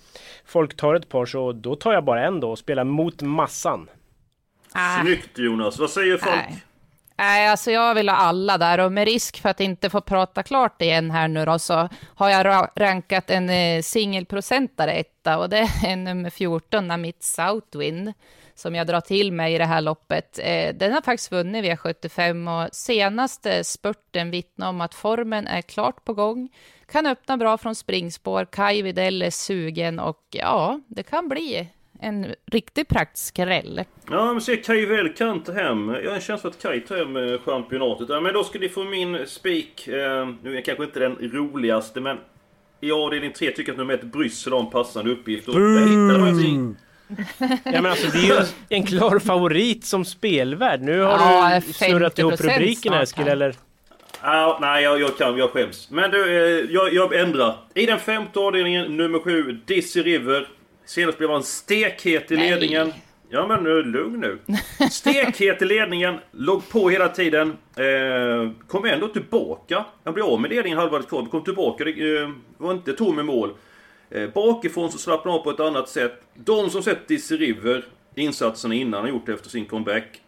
folk 0.45 0.75
tar 0.77 0.95
ett 0.95 1.09
par, 1.09 1.25
så 1.25 1.51
då 1.51 1.75
tar 1.75 1.93
jag 1.93 2.03
bara 2.03 2.25
en 2.27 2.39
då 2.39 2.51
och 2.51 2.59
spelar 2.59 2.83
mot 2.83 3.21
massan. 3.21 3.89
Ah, 4.73 5.01
Snyggt 5.01 5.37
Jonas. 5.37 5.79
Vad 5.79 5.89
säger 5.89 6.17
Falk? 6.17 6.35
Nej. 6.49 6.63
Nej, 7.17 7.47
alltså 7.47 7.71
jag 7.71 7.95
vill 7.95 8.09
ha 8.09 8.15
alla 8.15 8.57
där 8.57 8.79
och 8.79 8.91
med 8.91 9.05
risk 9.05 9.41
för 9.41 9.49
att 9.49 9.59
inte 9.59 9.89
få 9.89 10.01
prata 10.01 10.43
klart 10.43 10.81
igen 10.81 11.11
här 11.11 11.27
nu 11.27 11.45
då 11.45 11.59
så 11.59 11.89
har 12.15 12.29
jag 12.29 12.45
ra- 12.45 12.69
rankat 12.75 13.29
en 13.29 13.49
eh, 13.49 13.81
singelprocentare 13.81 14.91
etta 14.93 15.37
och 15.37 15.49
det 15.49 15.57
är 15.85 15.95
nummer 15.95 16.29
14, 16.29 16.87
Namit 16.87 17.23
Southwind, 17.23 18.13
som 18.61 18.75
jag 18.75 18.87
drar 18.87 19.01
till 19.01 19.31
mig 19.31 19.55
i 19.55 19.57
det 19.57 19.65
här 19.65 19.81
loppet. 19.81 20.39
Eh, 20.43 20.75
den 20.75 20.93
har 20.93 21.01
faktiskt 21.01 21.31
vunnit 21.31 21.65
V75 21.65 22.65
och 22.65 22.75
senaste 22.75 23.63
spurten 23.63 24.31
vittnar 24.31 24.69
om 24.69 24.81
att 24.81 24.95
formen 24.95 25.47
är 25.47 25.61
klart 25.61 26.05
på 26.05 26.13
gång. 26.13 26.49
Kan 26.91 27.07
öppna 27.07 27.37
bra 27.37 27.57
från 27.57 27.75
springspår, 27.75 28.45
Kai 28.45 28.81
Widell 28.81 29.21
är 29.21 29.29
sugen 29.29 29.99
och 29.99 30.21
ja, 30.29 30.79
det 30.87 31.03
kan 31.03 31.29
bli 31.29 31.69
en 31.99 32.35
riktig 32.45 32.87
praktskräll. 32.87 33.83
Ja, 34.09 34.33
men 34.33 34.41
se 34.41 34.57
Kaj 34.57 34.85
väl 34.85 35.13
kan 35.13 35.43
ta 35.43 35.51
hem. 35.51 35.89
Jag 35.89 36.09
har 36.09 36.15
en 36.15 36.21
känsla 36.21 36.49
att 36.49 36.61
Kaj 36.61 36.85
tar 36.85 36.97
hem 36.97 37.17
eh, 37.17 37.39
championatet. 37.39 38.09
Ja, 38.09 38.21
men 38.21 38.33
då 38.33 38.43
ska 38.43 38.59
ni 38.59 38.69
få 38.69 38.83
min 38.83 39.27
spik. 39.27 39.87
Eh, 39.87 40.29
nu 40.43 40.57
är 40.57 40.61
kanske 40.61 40.83
inte 40.83 40.99
den 40.99 41.15
roligaste, 41.15 42.01
men 42.01 42.17
i 42.81 42.91
avdelning 42.91 43.33
3 43.33 43.51
tycker 43.51 43.63
jag 43.63 43.71
att 43.71 43.77
nummer 43.77 43.93
1 43.93 44.03
Bryssel 44.03 44.53
har 44.53 44.59
en 44.59 44.69
passande 44.69 45.11
uppgift. 45.11 45.47
Och. 45.47 45.55
Ja, 47.39 47.47
men 47.63 47.85
alltså, 47.85 48.07
det 48.07 48.17
är 48.17 48.23
ju 48.23 48.45
en 48.69 48.83
klar 48.83 49.19
favorit 49.19 49.85
som 49.85 50.05
spelvärd. 50.05 50.81
Nu 50.81 50.99
har 50.99 51.11
Ja, 51.11 51.61
du 51.67 51.73
snurrat 51.73 52.19
ihop 52.19 52.33
50% 52.33 52.41
rubriken 52.53 52.93
Eskil, 52.93 53.23
här. 53.23 53.31
eller? 53.31 53.55
Ja, 54.23 54.57
nej, 54.61 54.83
jag, 54.83 55.01
jag 55.01 55.17
kan. 55.17 55.37
Jag 55.37 55.49
skäms. 55.49 55.87
Men 55.91 56.11
du, 56.11 56.23
eh, 56.25 56.65
jag, 56.71 56.93
jag 56.93 57.15
ändrar. 57.15 57.55
I 57.73 57.85
den 57.85 57.99
femte 57.99 58.39
avdelningen, 58.39 58.97
nummer 58.97 59.19
7, 59.19 59.59
Dizzy 59.65 60.01
River. 60.01 60.47
Senast 60.85 61.17
blev 61.17 61.29
han 61.29 61.43
stekhet 61.43 62.31
i 62.31 62.35
Nej. 62.35 62.49
ledningen. 62.49 62.93
Ja 63.33 63.47
men 63.47 63.63
nu, 63.63 63.83
lugn 63.83 64.19
nu. 64.19 64.55
Stekhet 64.89 65.61
i 65.61 65.65
ledningen, 65.65 66.17
låg 66.31 66.69
på 66.69 66.89
hela 66.89 67.07
tiden. 67.07 67.49
Eh, 67.77 68.51
kom 68.67 68.85
ändå 68.85 69.07
tillbaka. 69.07 69.85
Han 70.03 70.13
blev 70.13 70.25
av 70.25 70.41
med 70.41 70.49
ledningen 70.51 70.79
halvvarvet 70.79 71.09
kvar, 71.09 71.25
kom 71.25 71.43
tillbaka. 71.43 71.83
Det 71.83 72.17
eh, 72.21 72.29
var 72.57 72.71
inte 72.71 72.93
tom 72.93 73.19
i 73.19 73.23
mål. 73.23 73.53
Eh, 74.11 74.29
bakifrån 74.29 74.91
så 74.91 74.97
slappnade 74.97 75.31
han 75.31 75.39
av 75.39 75.43
på 75.43 75.51
ett 75.51 75.59
annat 75.59 75.89
sätt. 75.89 76.21
De 76.33 76.69
som 76.69 76.83
sett 76.83 77.07
Dizzy 77.07 77.37
River, 77.37 77.85
insatserna 78.15 78.73
innan 78.75 78.99
han 79.01 79.09
gjort 79.09 79.29
efter 79.29 79.49
sin 79.49 79.65
comeback. 79.65 80.21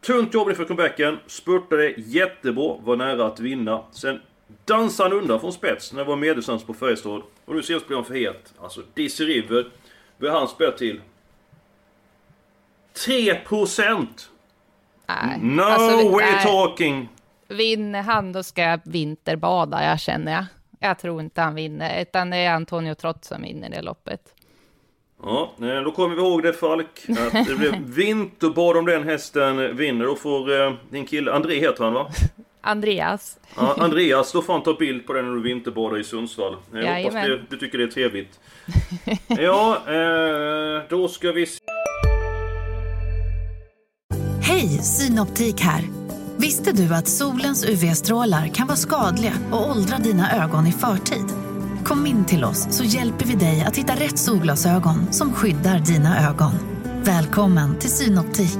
Tunt 0.00 0.34
jobb 0.34 0.48
inför 0.48 0.64
comebacken, 0.64 1.18
spurtade 1.26 1.94
jättebra, 1.96 2.76
var 2.82 2.96
nära 2.96 3.26
att 3.26 3.40
vinna. 3.40 3.82
Sen 3.92 4.20
dansade 4.64 5.08
han 5.10 5.18
undan 5.18 5.40
från 5.40 5.52
spets 5.52 5.92
när 5.92 5.98
det 6.04 6.08
var 6.08 6.16
medeldistans 6.16 6.64
på 6.64 6.74
Färjestad. 6.74 7.22
Och 7.44 7.54
nu 7.54 7.62
senast 7.62 7.86
blev 7.86 7.96
han 7.96 8.04
för 8.04 8.14
het. 8.14 8.54
Alltså 8.60 8.82
Dizzy 8.94 9.24
River, 9.24 9.66
vad 10.18 10.32
han 10.32 10.48
spela 10.48 10.72
till? 10.72 11.00
3%! 13.06 14.06
Nej. 15.06 15.38
No 15.40 15.62
Alltså, 15.62 16.08
we're 16.08 16.20
nej. 16.20 16.44
talking! 16.44 17.08
Vinner 17.48 18.02
han, 18.02 18.32
då 18.32 18.42
ska 18.42 18.62
jag 18.62 18.80
vinterbada, 18.84 19.84
jag 19.84 20.00
känner 20.00 20.32
jag. 20.32 20.44
Jag 20.82 20.98
tror 20.98 21.20
inte 21.20 21.40
han 21.40 21.54
vinner, 21.54 22.02
utan 22.02 22.30
det 22.30 22.36
är 22.36 22.54
Antonio 22.54 22.94
Trott 22.94 23.24
som 23.24 23.42
vinner 23.42 23.70
det 23.70 23.82
loppet. 23.82 24.20
Ja, 25.22 25.52
eh, 25.60 25.80
då 25.84 25.92
kommer 25.92 26.14
vi 26.16 26.22
ihåg 26.22 26.42
det 26.42 26.52
Falk. 26.52 26.86
Att 27.08 27.46
det 27.46 27.54
blir 27.58 27.80
vinterbad 27.84 28.76
om 28.76 28.86
den 28.86 29.02
hästen 29.04 29.76
vinner. 29.76 30.04
Då 30.04 30.14
får 30.16 30.60
eh, 30.60 30.72
din 30.90 31.06
kille, 31.06 31.32
André 31.32 31.60
heter 31.60 31.84
han 31.84 31.92
va? 31.92 32.10
Andreas. 32.60 33.38
Ja, 33.56 33.74
Andreas, 33.78 34.32
då 34.32 34.42
får 34.42 34.52
han 34.52 34.62
ta 34.62 34.74
bild 34.74 35.06
på 35.06 35.12
den 35.12 35.24
när 35.26 35.34
du 35.34 35.42
vinterbadar 35.42 35.98
i 35.98 36.04
Sundsvall. 36.04 36.56
Jag 36.72 36.78
hoppas 36.78 36.84
Jajamän. 36.84 37.30
det, 37.30 37.40
du 37.48 37.56
tycker 37.56 37.78
det 37.78 37.84
är 37.84 37.88
trevligt. 37.88 38.40
Ja, 39.28 39.76
eh, 39.86 40.82
då 40.88 41.08
ska 41.08 41.32
vi 41.32 41.46
se. 41.46 41.60
Hej, 44.42 44.68
Synoptik 44.68 45.60
här. 45.60 45.99
Visste 46.40 46.72
du 46.72 46.94
att 46.94 47.08
solens 47.08 47.64
UV-strålar 47.64 48.48
kan 48.48 48.66
vara 48.66 48.76
skadliga 48.76 49.32
och 49.50 49.70
åldra 49.70 49.98
dina 49.98 50.44
ögon 50.44 50.66
i 50.66 50.72
förtid? 50.72 51.24
Kom 51.84 52.06
in 52.06 52.24
till 52.24 52.44
oss 52.44 52.66
så 52.70 52.84
hjälper 52.84 53.24
vi 53.26 53.34
dig 53.34 53.62
att 53.62 53.76
hitta 53.76 53.92
rätt 53.92 54.18
solglasögon 54.18 55.12
som 55.12 55.32
skyddar 55.32 55.78
dina 55.78 56.28
ögon. 56.28 56.52
Välkommen 57.04 57.78
till 57.78 57.90
Synoptik. 57.90 58.58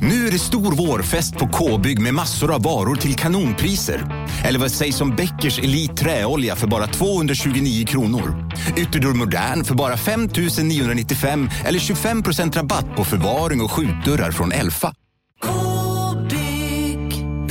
Nu 0.00 0.26
är 0.26 0.32
det 0.32 0.38
stor 0.38 0.72
vårfest 0.72 1.36
på 1.36 1.48
K-bygg 1.48 2.00
med 2.00 2.14
massor 2.14 2.54
av 2.54 2.62
varor 2.62 2.96
till 2.96 3.14
kanonpriser. 3.14 4.26
Eller 4.44 4.58
vad 4.58 4.70
sägs 4.70 5.00
om 5.00 5.16
Bäckers 5.16 5.58
Elite 5.58 5.94
Träolja 5.94 6.56
för 6.56 6.66
bara 6.66 6.86
229 6.86 7.86
kronor? 7.86 8.50
Ytterdörr 8.76 9.14
Modern 9.14 9.64
för 9.64 9.74
bara 9.74 9.96
5 9.96 10.28
995 10.62 11.50
eller 11.64 11.78
25% 11.78 12.56
rabatt 12.56 12.96
på 12.96 13.04
förvaring 13.04 13.60
och 13.60 13.72
skjutdörrar 13.72 14.30
från 14.30 14.52
Elfa. 14.52 14.94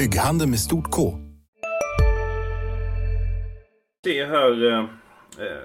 Bygghandeln 0.01 0.49
med 0.49 0.59
stort 0.59 0.91
K. 0.91 1.13
Se 4.05 4.25
här. 4.25 4.71
Eh, 4.71 4.79
eh, 4.79 5.61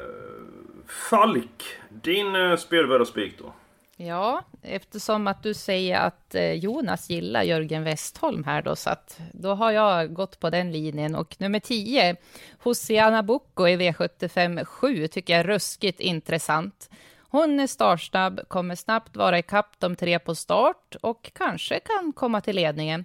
Falk, 1.10 1.62
din 2.02 2.36
eh, 2.36 2.56
spelvärdarspik 2.56 3.38
då? 3.38 3.52
Ja, 3.96 4.44
eftersom 4.62 5.26
att 5.26 5.42
du 5.42 5.54
säger 5.54 6.00
att 6.00 6.34
eh, 6.34 6.52
Jonas 6.52 7.10
gillar 7.10 7.42
Jörgen 7.42 7.84
Westholm 7.84 8.44
här 8.44 8.62
då, 8.62 8.76
så 8.76 8.90
att 8.90 9.20
då 9.32 9.54
har 9.54 9.70
jag 9.70 10.14
gått 10.14 10.40
på 10.40 10.50
den 10.50 10.72
linjen. 10.72 11.14
Och 11.14 11.36
nummer 11.38 11.60
10, 11.60 12.16
Hosiana 12.58 13.22
Bocco 13.22 13.68
i 13.68 13.76
V75 13.76 14.64
7, 14.64 15.08
tycker 15.08 15.32
jag 15.32 15.40
är 15.40 15.46
ruskigt 15.46 16.00
intressant. 16.00 16.90
Hon 17.18 17.60
är 17.60 17.66
startsnabb, 17.66 18.40
kommer 18.48 18.74
snabbt 18.74 19.16
vara 19.16 19.38
ikapp 19.38 19.74
de 19.78 19.96
tre 19.96 20.18
på 20.18 20.34
start 20.34 20.96
och 21.02 21.30
kanske 21.34 21.80
kan 21.80 22.12
komma 22.12 22.40
till 22.40 22.56
ledningen. 22.56 23.04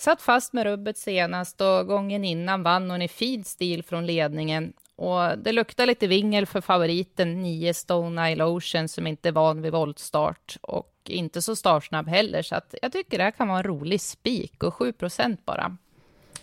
Satt 0.00 0.22
fast 0.22 0.52
med 0.52 0.64
rubbet 0.64 0.98
senast 0.98 1.60
och 1.60 1.86
gången 1.86 2.24
innan 2.24 2.62
vann 2.62 2.90
hon 2.90 3.02
i 3.02 3.08
fin 3.08 3.44
stil 3.44 3.82
från 3.82 4.06
ledningen. 4.06 4.72
Och 4.96 5.38
det 5.38 5.52
luktar 5.52 5.86
lite 5.86 6.06
vingel 6.06 6.46
för 6.46 6.60
favoriten 6.60 7.42
9 7.42 7.74
Stone 7.74 8.32
Isle 8.32 8.44
Ocean 8.44 8.88
som 8.88 9.06
inte 9.06 9.28
är 9.28 9.32
van 9.32 9.62
vid 9.62 9.72
voltstart 9.72 10.56
och 10.60 10.92
inte 11.04 11.42
så 11.42 11.56
startsnabb 11.56 12.08
heller. 12.08 12.42
Så 12.42 12.54
att 12.54 12.74
jag 12.82 12.92
tycker 12.92 13.18
det 13.18 13.24
här 13.24 13.30
kan 13.30 13.48
vara 13.48 13.58
en 13.58 13.64
rolig 13.64 14.00
spik 14.00 14.62
och 14.62 14.74
7% 14.74 15.36
bara. 15.44 15.76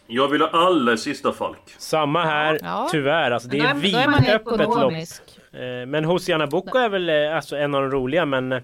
Jag 0.08 0.28
vill 0.28 0.42
ha 0.42 0.50
alla 0.50 0.98
sista 0.98 1.34
Falk. 1.34 1.76
Samma 1.78 2.24
här, 2.24 2.60
Ja. 2.64 2.88
tyvärr. 2.92 3.32
Alltså, 3.32 3.50
det 3.50 3.60
är 3.60 3.74
Men 3.74 3.92
då 3.92 3.98
är 3.98 4.08
man 4.08 4.22
vidöppet 4.22 4.60
lopp. 4.60 4.94
Eh, 5.54 5.86
Men 5.88 6.06
Hosiana 6.06 6.48
Bocco 6.48 6.78
är 6.78 6.90
väl 6.90 7.10
eh, 7.10 7.36
alltså 7.36 7.56
en 7.56 7.76
av 7.76 7.82
de 7.82 7.92
roliga 7.92 8.26
men 8.26 8.52
eh, 8.52 8.62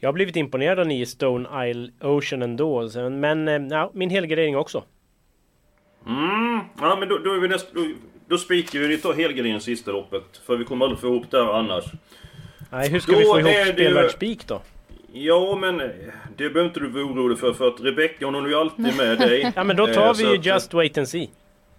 jag 0.00 0.08
har 0.08 0.12
blivit 0.12 0.36
imponerad 0.36 0.78
av 0.78 0.86
9 0.86 1.06
Stone 1.06 1.68
Isle 1.70 1.90
Ocean 2.00 2.42
ändå. 2.42 2.88
Men 3.10 3.48
eh, 3.48 3.62
ja, 3.70 3.90
min 3.94 4.10
helgardering 4.10 4.56
också. 4.56 4.84
Mm, 6.06 6.60
ja 6.80 6.96
men 7.00 7.08
då, 7.08 7.18
då 7.18 7.32
är 7.34 7.38
vi 7.40 7.48
näst, 7.48 7.68
då, 7.74 7.86
då 8.28 8.38
spikar 8.38 8.78
vi, 8.78 8.98
tar 8.98 9.12
helgarderingen 9.12 9.60
sista 9.60 9.90
loppet. 9.92 10.40
För 10.46 10.56
vi 10.56 10.64
kommer 10.64 10.84
aldrig 10.84 11.00
få 11.00 11.06
ihop 11.06 11.30
det 11.30 11.44
här 11.44 11.52
annars. 11.52 11.84
Nej, 12.70 12.88
hur 12.90 13.00
ska 13.00 13.12
Då 13.12 13.18
vi 13.18 13.24
få 13.24 13.40
ihop 13.40 13.66
spelvärldsspik 13.72 14.46
då? 14.46 14.62
Ja 15.12 15.56
men 15.60 15.80
eh, 15.80 15.86
det 16.36 16.50
behöver 16.50 16.64
inte 16.64 16.80
du 16.80 16.88
vara 16.88 17.04
orolig 17.04 17.38
för 17.38 17.52
för 17.52 17.68
att 17.68 17.80
Rebecca 17.80 18.24
hon 18.26 18.34
är 18.34 18.48
ju 18.48 18.54
alltid 18.54 18.96
med 18.96 19.18
dig. 19.18 19.52
Ja 19.56 19.64
men 19.64 19.76
då 19.76 19.86
Eh, 19.88 19.94
tar 19.94 20.14
så 20.14 20.24
vi 20.24 20.32
ju 20.32 20.38
att- 20.38 20.46
Just 20.46 20.74
Wait 20.74 20.98
and 20.98 21.08
See. 21.08 21.30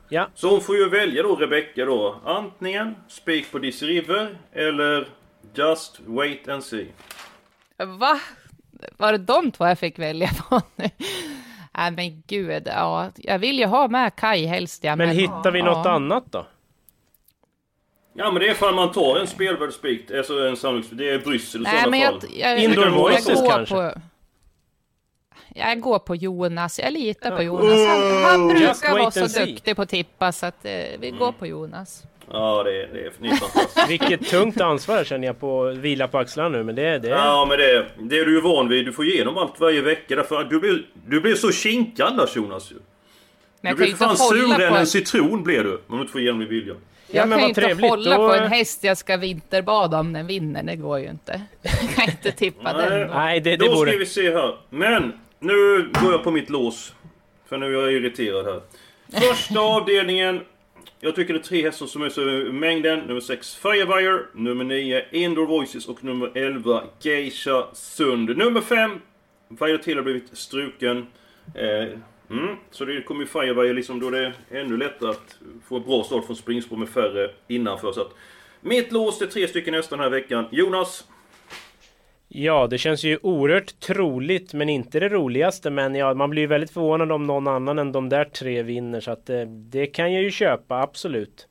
Ja, 0.10 0.28
Så 0.36 0.50
hon 0.50 0.62
får 0.62 0.76
ju 0.76 0.90
välja 0.90 1.24
då 1.24 1.36
Rebecca 1.36 1.86
då. 1.86 2.16
Antingen 2.26 2.96
spik 3.08 3.52
på 3.52 3.58
Dizzy 3.60 3.88
River 3.88 4.38
eller 4.54 5.08
Just 5.54 6.00
Wait 6.06 6.48
and 6.50 6.64
See. 6.64 6.88
Va? 7.86 8.20
Var 8.98 9.12
det 9.12 9.18
de 9.18 9.52
två 9.52 9.68
jag 9.68 9.80
fick 9.80 10.00
välja 10.00 10.30
på 10.50 10.62
nu? 10.76 10.90
Nej 11.78 11.92
men 11.92 12.24
gud, 12.28 12.64
ja. 12.66 13.12
Jag 13.16 13.40
vill 13.40 13.60
ju 13.60 13.66
ha 13.66 13.88
med 13.88 14.16
Kai 14.16 14.46
helst 14.46 14.84
ja. 14.84 14.96
men 14.96 15.10
hittar 15.10 15.52
vi 15.52 15.62
något 15.62 15.86
ja. 15.86 15.92
annat 15.92 16.24
då? 16.32 16.46
Ja 18.14 18.32
men 18.32 18.42
det 18.42 18.50
är 18.50 18.54
för 18.54 18.70
att 18.70 18.76
man 18.76 18.92
tar 18.92 19.20
en 19.20 19.28
spelvärd 19.28 19.74
spik. 19.74 20.12
Alltså 20.12 20.48
en 20.48 20.58
sannolikt. 20.58 20.90
Det 20.92 21.10
är 21.10 21.20
Bryssel 21.20 21.62
i 21.62 21.64
Nej 21.64 21.74
sådana 21.74 21.92
men 21.92 22.00
jag, 22.00 22.22
fall. 22.22 22.30
jag, 22.34 22.64
Indoor 22.64 22.86
jag, 22.86 22.92
Voices 22.92 23.42
går 23.42 23.50
kanske? 23.50 23.76
på... 23.76 23.94
Jag 25.56 25.82
går 25.82 26.00
på 26.00 26.16
Jonas, 26.16 26.80
jag 26.80 26.94
litar 26.94 27.36
på 27.36 27.44
Jonas. 27.44 27.88
Han, 27.88 28.24
han 28.24 28.48
brukar 28.48 29.00
vara 29.00 29.12
så 29.12 29.40
duktig 29.46 29.76
på 29.76 29.82
att 29.82 29.90
tippa 29.90 30.32
så 30.32 30.46
att 30.46 30.66
eh, 30.66 30.72
vi 31.00 31.12
går 31.20 31.32
på 31.32 31.48
Jonas. 31.48 32.04
Ja 32.32 32.64
det 32.64 32.82
är, 32.84 32.88
det 32.94 33.00
är, 33.06 33.12
ni 33.20 33.30
är 33.30 33.36
fantastiska. 33.36 33.86
Vilket 33.88 34.30
tungt 34.30 34.62
ansvar 34.62 35.04
känner 35.04 35.28
jag 35.28 35.40
på 35.40 35.64
vila 35.64 36.08
på 36.08 36.18
axlarna 36.18 36.50
nu 36.50 36.64
men 36.64 36.76
det, 36.76 37.00
det 37.00 37.08
Ja 37.08 37.46
men 37.50 37.58
det, 37.58 37.86
det 38.00 38.20
är 38.20 38.26
du 38.26 38.34
ju 38.36 38.42
van 38.42 38.70
vid. 38.70 38.86
Du 38.86 38.94
får 38.94 39.06
igenom 39.06 39.38
allt 39.38 39.60
varje 39.60 39.82
vecka. 39.82 40.16
Därför 40.16 40.42
att 40.42 40.50
du 40.50 40.60
blir, 40.60 40.86
du 41.08 41.22
blir 41.22 41.36
så 41.36 41.52
kinkig 41.52 42.04
annars 42.04 42.36
Jonas. 42.36 42.72
Men 43.62 43.76
Du 43.76 43.84
blir 43.84 43.96
för 43.96 44.06
fan 44.06 44.18
surare 44.18 44.68
än 44.68 44.74
en, 44.76 44.88
citron 44.88 45.44
blir 45.44 45.64
du. 45.64 45.74
Om 45.88 45.96
du 45.96 46.00
inte 46.02 46.12
får 46.12 46.22
igenom 46.22 46.40
din 46.40 46.50
vilja. 46.50 46.74
jag 47.12 47.28
men 47.30 47.38
kan 47.38 47.48
ju 47.48 47.50
inte 47.50 47.62
trevligt, 47.62 47.90
hålla 47.90 48.18
då- 48.18 48.28
på 48.28 48.34
en 48.36 48.48
häst 48.52 48.84
jag 48.84 48.98
ska 48.98 49.18
vinterbada 49.18 50.00
om 50.00 50.14
den 50.14 50.28
vinner. 50.28 50.64
Det 50.64 50.76
går 50.76 51.00
ju 51.00 51.10
inte. 51.10 51.42
Jag 51.62 51.96
kan 51.96 52.06
inte 52.06 52.32
tippa 52.32 52.74
Nej. 52.74 52.90
den. 52.90 53.08
Nej 53.08 53.40
det, 53.40 53.50
det 53.58 53.66
Då 53.66 53.76
vore... 53.76 53.90
ska 53.90 54.00
vi 54.00 54.06
se 54.06 54.32
här. 54.32 54.56
Men 54.70 55.14
nu 55.40 55.90
går 56.02 56.12
jag 56.12 56.24
på 56.24 56.32
mitt 56.32 56.50
lås. 56.50 56.94
För 57.50 57.58
nu 57.58 57.66
är 57.78 57.82
jag 57.82 57.94
irriterad 57.94 58.46
här. 58.46 58.62
Första 59.30 59.60
avdelningen. 59.60 60.40
Jag 61.00 61.16
tycker 61.16 61.34
det 61.34 61.40
är 61.40 61.44
tre 61.44 61.62
hästar 61.62 61.86
som 61.86 62.02
är 62.02 62.10
så 62.10 62.22
mängden. 62.52 63.00
Nummer 63.00 63.22
6 63.22 63.56
Firewire, 63.56 64.20
nummer 64.34 64.64
9 64.64 65.06
Indoor 65.12 65.46
Voices 65.46 65.88
och 65.88 66.04
nummer 66.04 66.32
11 66.38 66.84
Geisha 67.00 67.68
Sund. 67.74 68.38
Nummer 68.38 68.62
5 68.62 69.00
Violet 69.48 69.86
har 69.86 70.02
blivit 70.02 70.38
struken. 70.38 71.08
Eh, 71.56 71.98
mm, 72.30 72.56
så 72.72 72.86
det 72.86 73.02
kommer 73.02 73.22
ju 73.22 73.28
Firewire 73.28 73.74
liksom 73.74 74.00
då 74.00 74.10
det 74.10 74.26
är 74.26 74.34
ännu 74.52 74.78
lättare 74.78 75.10
att 75.10 75.38
få 75.68 75.76
en 75.78 75.84
bra 75.84 76.04
start 76.04 76.26
från 76.26 76.36
springspår 76.36 76.78
med 76.78 76.90
färre 76.90 77.32
innanför. 77.48 77.92
Så 77.92 78.02
att 78.02 78.14
mitt 78.62 78.92
lås 78.92 79.22
är 79.22 79.28
tre 79.28 79.48
stycken 79.48 79.74
hästar 79.74 79.98
den 79.98 80.04
här 80.04 80.10
veckan. 80.10 80.46
Jonas? 80.52 81.08
Ja, 82.34 82.68
det 82.68 82.78
känns 82.78 83.04
ju 83.04 83.18
oerhört 83.22 83.80
troligt 83.80 84.54
men 84.54 84.70
inte 84.70 85.00
det 85.00 85.10
roligaste. 85.10 85.70
Men 85.70 85.96
ja, 85.96 86.14
man 86.14 86.30
blir 86.30 86.42
ju 86.42 86.48
väldigt 86.48 86.72
förvånad 86.72 87.12
om 87.12 87.28
någon 87.28 87.48
annan 87.48 87.80
än 87.80 87.92
de 87.92 88.10
där 88.10 88.26
tre 88.26 88.64
vinner. 88.64 89.00
Så 89.00 89.12
att 89.12 89.30
eh, 89.30 89.42
det 89.42 89.88
kan 89.88 90.14
jag 90.14 90.24
ju 90.24 90.32
köpa, 90.32 90.82
absolut. 90.82 91.48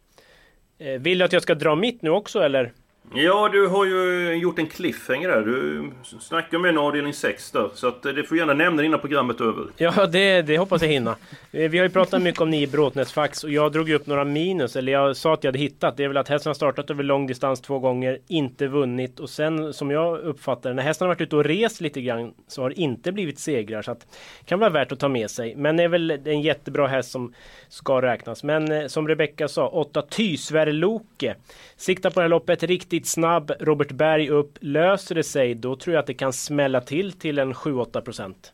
Eh, 0.78 1.00
vill 1.00 1.18
du 1.18 1.24
att 1.24 1.32
jag 1.32 1.42
ska 1.42 1.54
dra 1.54 1.74
mitt 1.74 2.02
nu 2.02 2.10
också 2.10 2.40
eller? 2.40 2.72
Ja, 3.14 3.48
du 3.52 3.66
har 3.66 3.84
ju 3.84 4.34
gjort 4.34 4.58
en 4.58 4.66
cliffhanger 4.66 5.28
där. 5.28 5.42
Du 5.42 5.90
snackar 6.20 6.58
med 6.58 6.68
en 6.68 6.78
avdelning 6.78 7.12
6 7.12 7.50
där. 7.50 7.70
Så 7.74 7.88
att 7.88 8.06
eh, 8.06 8.12
det 8.12 8.24
får 8.24 8.36
gärna 8.36 8.54
nämna 8.54 8.84
innan 8.84 9.00
programmet 9.00 9.40
är 9.40 9.44
över. 9.44 9.66
Ja, 9.76 10.06
det, 10.06 10.42
det 10.42 10.58
hoppas 10.58 10.82
jag 10.82 10.88
hinna. 10.88 11.16
Eh, 11.52 11.70
vi 11.70 11.78
har 11.78 11.84
ju 11.84 11.90
pratat 11.90 12.22
mycket 12.22 12.40
om 12.40 12.50
nio 12.50 12.66
Bråtnäsfax 12.66 13.44
och 13.44 13.50
jag 13.50 13.72
drog 13.72 13.90
upp 13.90 14.06
några 14.06 14.24
minus, 14.24 14.76
eller 14.76 14.92
jag 14.92 15.16
sa 15.16 15.34
att 15.34 15.44
jag 15.44 15.48
hade 15.48 15.58
hittat. 15.58 15.96
Det 15.96 16.04
är 16.04 16.08
väl 16.08 16.16
att 16.16 16.28
hästen 16.28 16.50
har 16.50 16.54
startat 16.54 16.90
över 16.90 17.02
lång 17.02 17.26
distans 17.26 17.60
två 17.60 17.78
gånger, 17.78 18.18
inte 18.28 18.66
vunnit 18.66 19.20
och 19.20 19.30
sen 19.30 19.72
som 19.72 19.90
jag 19.90 20.18
uppfattar 20.18 20.70
det, 20.70 20.76
när 20.76 20.82
hästen 20.82 21.04
har 21.06 21.14
varit 21.14 21.20
ute 21.20 21.36
och 21.36 21.44
rest 21.44 21.80
lite 21.80 22.00
grann 22.02 22.34
så 22.48 22.62
har 22.62 22.68
det 22.68 22.80
inte 22.80 23.12
blivit 23.12 23.38
segrar. 23.38 23.82
Så 23.82 23.90
att 23.90 24.00
det 24.00 24.46
kan 24.46 24.58
vara 24.58 24.70
värt 24.70 24.92
att 24.92 25.00
ta 25.00 25.08
med 25.08 25.30
sig. 25.30 25.54
Men 25.56 25.76
det 25.76 25.82
är 25.82 25.88
väl 25.88 26.10
en 26.10 26.40
jättebra 26.40 26.86
häst 26.86 27.10
som 27.10 27.34
ska 27.68 28.02
räknas. 28.02 28.42
Men 28.42 28.72
eh, 28.72 28.86
som 28.86 29.08
Rebecka 29.08 29.48
sa, 29.48 29.68
åtta 29.68 30.02
Tysvärloke. 30.02 31.36
Sikta 31.76 32.10
på 32.10 32.20
det 32.20 32.24
här 32.24 32.28
loppet, 32.28 32.62
riktigt 32.62 32.99
Riktigt 33.00 33.12
snabb, 33.12 33.52
Robert 33.60 33.90
Berg 33.92 34.28
upp. 34.30 34.58
Löser 34.60 35.14
det 35.14 35.22
sig, 35.22 35.54
då 35.54 35.76
tror 35.76 35.94
jag 35.94 36.00
att 36.00 36.06
det 36.06 36.14
kan 36.14 36.32
smälla 36.32 36.80
till 36.80 37.12
till 37.12 37.38
en 37.38 37.52
7-8 37.54 38.00
procent. 38.00 38.52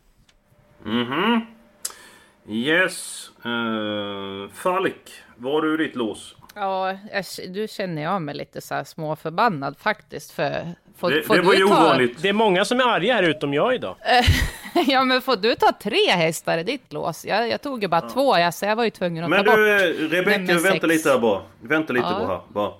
Mhm. 0.83 1.41
Yes. 2.49 3.29
Uh, 3.45 4.49
Falk, 4.53 5.11
var 5.37 5.61
du 5.61 5.77
ditt 5.77 5.95
lås? 5.95 6.35
Ja, 6.55 6.97
du 7.49 7.67
känner 7.67 8.01
jag 8.01 8.21
mig 8.21 8.35
lite 8.35 8.61
så 8.61 8.75
här 8.75 8.83
småförbannad 8.83 9.77
faktiskt. 9.77 10.31
För, 10.31 10.67
får, 10.97 11.11
Det, 11.11 11.23
får 11.23 11.35
det 11.35 11.41
var 11.41 11.51
du 11.53 11.59
ju 11.59 11.67
ta, 11.67 11.73
ovanligt. 11.83 12.21
Det 12.21 12.29
är 12.29 12.33
många 12.33 12.65
som 12.65 12.79
är 12.79 12.83
arga 12.83 13.13
här 13.13 13.23
utom 13.23 13.53
jag 13.53 13.75
idag. 13.75 13.95
Ja, 14.87 15.03
men 15.03 15.21
får 15.21 15.35
du 15.35 15.55
ta 15.55 15.71
tre 15.81 16.09
hästar 16.11 16.57
i 16.57 16.63
ditt 16.63 16.93
lås? 16.93 17.25
Jag, 17.25 17.49
jag 17.49 17.61
tog 17.61 17.81
ju 17.81 17.87
bara 17.87 18.09
två, 18.09 18.37
jag, 18.37 18.53
så 18.53 18.65
jag 18.65 18.75
var 18.75 18.83
ju 18.83 18.89
tvungen 18.89 19.23
att 19.23 19.29
Men 19.29 19.45
ta 19.45 19.55
du, 19.55 19.77
bort. 19.77 19.81
eh, 19.81 20.17
Rebecka, 20.17 20.37
nummer 20.39 20.53
vänta 20.53 20.71
sex. 20.71 20.87
lite 20.87 21.09
här 21.09 21.19
bara. 21.19 21.41
Vänta 21.61 21.93
lite 21.93 22.05
Ja. 22.09 22.19
bara 22.19 22.27
här. 22.27 22.41
Bara. 22.49 22.73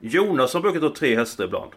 Jonas 0.00 0.54
har 0.54 0.60
brukat 0.60 0.82
ha 0.82 0.94
tre 0.94 1.16
hästar 1.16 1.44
ibland. 1.44 1.70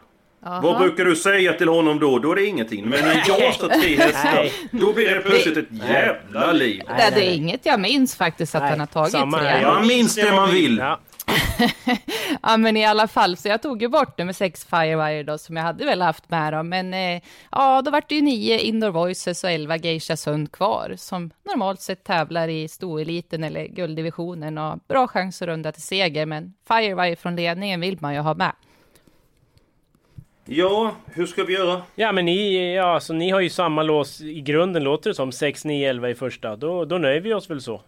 Jaha. 0.43 0.61
Vad 0.61 0.77
brukar 0.77 1.05
du 1.05 1.15
säga 1.15 1.53
till 1.53 1.67
honom 1.67 1.99
då? 1.99 2.19
Då 2.19 2.31
är 2.31 2.35
det 2.35 2.45
ingenting. 2.45 2.89
Men 2.89 3.05
när 3.05 3.23
jag 3.27 3.33
har 3.33 3.81
tre 3.81 3.95
hästar, 3.95 4.49
då 4.71 4.93
blir 4.93 5.15
det 5.15 5.21
plötsligt 5.21 5.57
ett 5.57 5.67
jävla 5.89 6.51
liv. 6.51 6.81
Nej, 6.89 7.11
det 7.15 7.27
är 7.27 7.33
inget 7.33 7.65
jag 7.65 7.79
minns 7.79 8.15
faktiskt 8.15 8.55
att 8.55 8.61
Nej, 8.61 8.69
han 8.69 8.79
har 8.79 8.87
tagit 8.87 9.11
samma 9.11 9.39
tre. 9.39 9.65
Man 9.65 9.87
minns 9.87 10.15
det 10.15 10.31
man 10.31 10.51
vill. 10.51 10.77
Ja. 10.77 10.99
Ja, 12.43 12.57
men 12.57 12.77
i 12.77 12.85
alla 12.85 13.07
fall, 13.07 13.37
så 13.37 13.47
jag 13.47 13.61
tog 13.61 13.81
ju 13.81 13.87
bort 13.87 14.17
nummer 14.17 14.33
sex 14.33 14.65
Firewire 14.65 15.23
då, 15.23 15.37
som 15.37 15.57
jag 15.57 15.63
hade 15.63 15.85
väl 15.85 16.01
haft 16.01 16.29
med 16.29 16.53
dem. 16.53 16.69
Men 16.69 16.93
eh, 16.93 17.21
ja, 17.51 17.81
då 17.81 17.91
vart 17.91 18.09
det 18.09 18.15
ju 18.15 18.21
nio 18.21 18.59
Indoor 18.59 18.89
Voices 18.89 19.43
och 19.43 19.51
elva 19.51 19.77
Geisha 19.77 20.17
Sund 20.17 20.51
kvar, 20.51 20.93
som 20.97 21.31
normalt 21.43 21.81
sett 21.81 22.03
tävlar 22.03 22.47
i 22.47 22.67
stoeliten 22.67 23.43
eller 23.43 23.67
gulddivisionen 23.67 24.57
och 24.57 24.79
bra 24.87 25.07
chans 25.07 25.41
att 25.41 25.47
runda 25.47 25.71
till 25.71 25.81
seger. 25.81 26.25
Men 26.25 26.53
Firewire 26.67 27.15
från 27.15 27.35
ledningen 27.35 27.81
vill 27.81 27.97
man 28.01 28.13
ju 28.13 28.19
ha 28.19 28.33
med. 28.33 28.51
Ja, 30.45 30.95
hur 31.05 31.25
ska 31.25 31.43
vi 31.43 31.53
göra? 31.53 31.81
Ja 31.95 32.11
men 32.11 32.25
ni, 32.25 32.73
ja, 32.75 32.99
så 32.99 33.13
ni 33.13 33.29
har 33.29 33.39
ju 33.39 33.49
samma 33.49 33.83
lås 33.83 34.21
i 34.21 34.41
grunden 34.41 34.83
låter 34.83 35.09
det 35.09 35.13
som. 35.13 35.31
6, 35.31 35.65
9, 35.65 35.89
11 35.89 36.09
i 36.09 36.15
första. 36.15 36.55
Då, 36.55 36.85
då 36.85 36.97
nöjer 36.97 37.21
vi 37.21 37.33
oss 37.33 37.49
väl 37.49 37.61
så. 37.61 37.81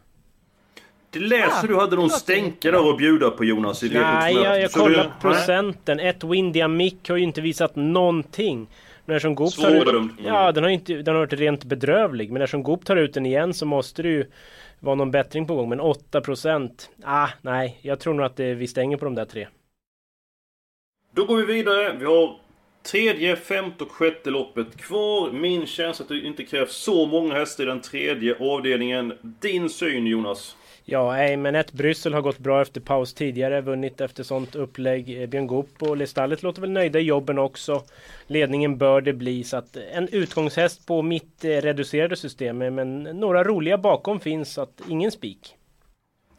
Det 1.13 1.51
som 1.59 1.67
du 1.67 1.75
hade 1.75 1.95
någon 1.95 2.03
låter 2.05 2.17
stänka 2.17 2.71
där 2.71 2.89
att 2.91 2.97
bjuda 2.97 3.29
på 3.31 3.45
Jonas 3.45 3.83
i 3.83 3.89
Nej, 3.89 4.35
V75. 4.35 4.43
jag, 4.43 4.61
jag 4.61 4.71
kollar 4.71 5.03
du- 5.03 5.09
procenten. 5.21 5.99
Ett 5.99 6.23
Windy 6.23 6.67
Mick 6.67 7.09
har 7.09 7.17
ju 7.17 7.23
inte 7.23 7.41
visat 7.41 7.75
någonting. 7.75 8.67
Men 9.05 9.15
eftersom 9.15 9.35
Goop 9.35 9.55
tar 9.55 9.95
ut... 9.95 10.11
Ja, 10.25 10.51
den 10.51 10.63
har 10.63 10.69
ju 10.69 10.75
inte, 10.75 10.93
den 10.93 11.15
har 11.15 11.21
varit 11.21 11.33
rent 11.33 11.63
bedrövlig. 11.63 12.31
Men 12.31 12.41
eftersom 12.41 12.63
Goop 12.63 12.85
tar 12.85 12.95
ut 12.95 13.13
den 13.13 13.25
igen 13.25 13.53
så 13.53 13.65
måste 13.65 14.01
det 14.01 14.09
ju 14.09 14.25
vara 14.79 14.95
någon 14.95 15.11
bättring 15.11 15.47
på 15.47 15.55
gång. 15.55 15.69
Men 15.69 15.79
8 15.79 16.21
procent? 16.21 16.89
Ah, 17.03 17.29
nej. 17.41 17.79
Jag 17.81 17.99
tror 17.99 18.13
nog 18.13 18.25
att 18.25 18.35
det, 18.35 18.53
vi 18.53 18.67
stänger 18.67 18.97
på 18.97 19.05
de 19.05 19.15
där 19.15 19.25
tre. 19.25 19.47
Då 21.15 21.25
går 21.25 21.37
vi 21.37 21.45
vidare. 21.45 21.95
Vi 21.99 22.05
har 22.05 22.35
tredje, 22.91 23.35
femte 23.35 23.83
och 23.83 23.91
sjätte 23.91 24.29
loppet 24.29 24.77
kvar. 24.77 25.31
Min 25.31 25.65
känsla 25.65 26.03
att 26.03 26.09
det 26.09 26.19
inte 26.19 26.43
krävs 26.43 26.71
så 26.75 27.05
många 27.05 27.33
hästar 27.33 27.63
i 27.63 27.67
den 27.67 27.81
tredje 27.81 28.35
avdelningen. 28.39 29.13
Din 29.21 29.69
syn 29.69 30.07
Jonas? 30.07 30.55
Ja, 30.85 31.11
nej, 31.11 31.37
men 31.37 31.55
ett 31.55 31.71
Bryssel 31.71 32.13
har 32.13 32.21
gått 32.21 32.39
bra 32.39 32.61
efter 32.61 32.81
paus 32.81 33.13
tidigare, 33.13 33.61
vunnit 33.61 34.01
efter 34.01 34.23
sånt 34.23 34.55
upplägg. 34.55 35.21
Eh, 35.21 35.29
Björn 35.29 35.47
Goop 35.47 35.83
och 35.83 35.97
Lestallet 35.97 36.43
låter 36.43 36.61
väl 36.61 36.71
nöjda 36.71 36.99
i 36.99 37.03
jobben 37.03 37.39
också. 37.39 37.83
Ledningen 38.27 38.77
bör 38.77 39.01
det 39.01 39.13
bli, 39.13 39.43
så 39.43 39.57
att 39.57 39.77
en 39.93 40.07
utgångshäst 40.11 40.87
på 40.87 41.01
mitt 41.01 41.45
eh, 41.45 41.49
reducerade 41.49 42.15
system, 42.15 42.61
eh, 42.61 42.71
men 42.71 43.03
några 43.03 43.43
roliga 43.43 43.77
bakom 43.77 44.19
finns, 44.19 44.53
så 44.53 44.61
att 44.61 44.81
ingen 44.89 45.11
spik. 45.11 45.55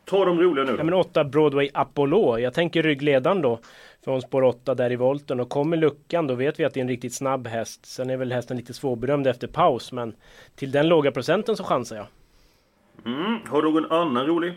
Ta 0.05 0.25
de 0.25 0.41
roliga 0.41 0.65
nu 0.65 0.71
Ja 0.71 0.77
då. 0.77 0.85
men 0.85 0.95
8 0.95 1.25
Broadway 1.25 1.71
Apollo, 1.75 2.39
jag 2.39 2.55
tänker 2.55 2.83
ryggledaren 2.83 3.43
då 3.43 3.59
från 4.05 4.23
spår 4.23 4.43
8 4.43 4.75
där 4.75 4.93
i 4.93 4.97
volten 4.97 5.41
och 5.41 5.49
kommer 5.49 5.77
luckan 5.77 6.27
då 6.27 6.35
vet 6.35 6.61
vi 6.61 6.65
att 6.65 6.75
det 6.75 6.81
är 6.81 6.83
en 6.83 6.89
riktigt 6.89 7.15
snabb 7.15 7.47
häst. 7.47 7.87
Sen 7.87 8.11
är 8.11 8.17
väl 8.17 8.33
hästen 8.33 8.57
lite 8.57 8.75
svårbedömd 8.75 9.27
efter 9.27 9.47
paus 9.47 9.93
men 9.93 10.15
till 10.55 10.71
den 10.71 10.89
låga 10.89 11.13
procenten 11.13 11.57
så 11.57 11.65
chansar 11.65 11.97
jag. 11.97 12.07
Mm. 13.07 13.39
Har 13.47 13.63
du 13.63 13.73
någon 13.73 13.93
annan 13.93 14.27
rolig? 14.27 14.53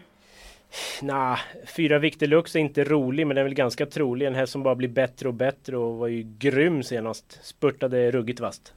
Nah, 1.02 1.40
fyra 1.76 2.00
Victor 2.00 2.28
Lux 2.28 2.56
är 2.56 2.60
inte 2.60 2.84
rolig 2.84 3.28
men 3.28 3.36
den 3.36 3.42
är 3.42 3.44
väl 3.44 3.54
ganska 3.54 3.86
trolig. 3.86 4.26
En 4.26 4.36
häst 4.36 4.52
som 4.52 4.64
bara 4.64 4.76
blir 4.76 4.90
bättre 4.90 5.28
och 5.28 5.34
bättre 5.34 5.78
och 5.78 5.98
var 5.98 6.08
ju 6.08 6.24
grym 6.38 6.84
senast. 6.84 7.40
Spurtade 7.44 8.12
ruggigt 8.12 8.40
vast. 8.40 8.74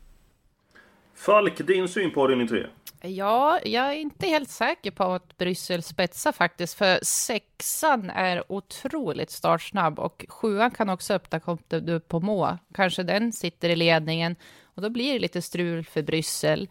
Falk, 1.14 1.66
din 1.66 1.88
syn 1.88 2.11
på 2.11 2.22
avdelning 2.22 2.48
3? 2.48 2.66
Ja, 3.02 3.61
jag 3.64 3.87
är 3.87 3.92
inte 3.92 4.26
helt 4.26 4.48
säker 4.48 4.90
på 4.90 5.04
att 5.04 5.38
Bryssel 5.38 5.83
spetsar 5.83 6.33
faktiskt, 6.33 6.78
för 6.78 6.98
sexan 7.02 8.11
är 8.11 8.52
otroligt 8.52 9.30
startsnabb 9.30 9.98
och 9.98 10.24
sjuan 10.28 10.70
kan 10.70 10.90
också 10.90 11.14
öppna 11.14 11.59
du 11.68 12.00
på 12.00 12.20
må. 12.20 12.59
Kanske 12.74 13.02
den 13.02 13.33
sitter 13.33 13.68
i 13.68 13.76
ledningen 13.76 14.37
och 14.62 14.83
då 14.83 14.90
blir 14.90 15.12
det 15.12 15.18
lite 15.18 15.42
strul 15.42 15.85
för 15.85 16.02
Bryssel. 16.02 16.68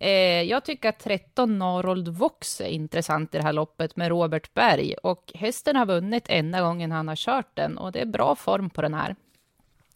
Eh, 0.00 0.42
jag 0.42 0.64
tycker 0.64 0.88
att 0.88 0.98
13 0.98 1.58
Narold 1.58 2.08
Vox 2.08 2.60
är 2.60 2.68
intressant 2.68 3.34
i 3.34 3.38
det 3.38 3.44
här 3.44 3.52
loppet 3.52 3.96
med 3.96 4.08
Robert 4.08 4.54
Berg 4.54 4.94
och 5.02 5.32
hästen 5.34 5.76
har 5.76 5.86
vunnit 5.86 6.24
enda 6.28 6.60
gången 6.60 6.92
han 6.92 7.08
har 7.08 7.16
kört 7.16 7.50
den 7.54 7.78
och 7.78 7.92
det 7.92 8.00
är 8.00 8.06
bra 8.06 8.34
form 8.34 8.70
på 8.70 8.82
den 8.82 8.94
här. 8.94 9.16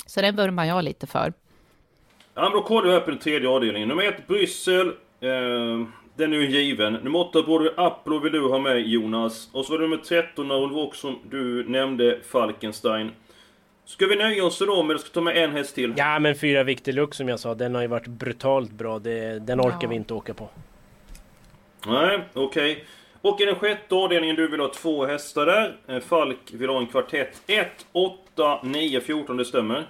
Så 0.06 0.20
den 0.20 0.36
vurmar 0.36 0.64
jag 0.64 0.84
lite 0.84 1.06
för. 1.06 1.32
Ja, 2.34 2.42
men 2.42 2.52
då 2.52 2.62
kollar 2.62 2.88
vi 2.88 2.92
här 2.92 3.00
på 3.00 3.10
den 3.10 3.18
tredje 3.18 3.48
avdelningen. 3.48 3.88
Nummer 3.88 4.02
ett, 4.02 4.26
Bryssel. 4.26 4.88
Eh, 5.20 5.86
den 6.16 6.32
är 6.32 6.36
ju 6.36 6.50
given. 6.50 6.92
Nummer 6.92 7.18
åtta, 7.18 7.42
Broadway 7.42 7.70
Apollo 7.76 8.18
vill 8.18 8.32
du 8.32 8.48
ha 8.48 8.58
med 8.58 8.88
Jonas. 8.88 9.48
Och 9.52 9.64
så 9.64 9.72
var 9.72 9.78
det 9.78 9.88
nummer 9.88 10.02
13, 10.04 10.48
Narold 10.48 10.72
Vox 10.72 10.98
som 10.98 11.18
du 11.30 11.68
nämnde, 11.68 12.20
Falkenstein. 12.32 13.10
Ska 13.90 14.06
vi 14.06 14.16
nöja 14.16 14.44
oss 14.44 14.58
då 14.58 14.82
med 14.82 14.96
att 14.96 15.00
ska 15.02 15.10
ta 15.10 15.20
med 15.20 15.36
en 15.36 15.50
häst 15.52 15.74
till? 15.74 15.94
Ja 15.96 16.18
men 16.18 16.34
fyra 16.34 16.62
Victor 16.62 16.92
Lux 16.92 17.16
som 17.16 17.28
jag 17.28 17.40
sa, 17.40 17.54
den 17.54 17.74
har 17.74 17.82
ju 17.82 17.88
varit 17.88 18.06
brutalt 18.06 18.70
bra. 18.72 18.98
Det, 18.98 19.38
den 19.38 19.60
orkar 19.60 19.78
Ja. 19.82 19.88
vi 19.88 19.94
inte 19.96 20.14
åka 20.14 20.34
på. 20.34 20.48
Nej, 21.86 22.20
okej. 22.34 22.84
Och 23.22 23.40
i 23.40 23.44
den 23.44 23.54
sjätte 23.54 23.94
avdelningen, 23.94 24.36
du 24.36 24.48
vill 24.48 24.60
ha 24.60 24.68
två 24.68 25.06
hästar 25.06 25.46
där. 25.46 25.76
Eh, 25.88 26.00
Falk 26.00 26.38
vill 26.52 26.68
ha 26.70 26.78
en 26.78 26.86
kvartett. 26.86 27.42
1, 27.46 27.68
8, 27.92 28.60
9, 28.62 29.00
14, 29.00 29.36
det 29.36 29.44
stämmer. 29.44 29.86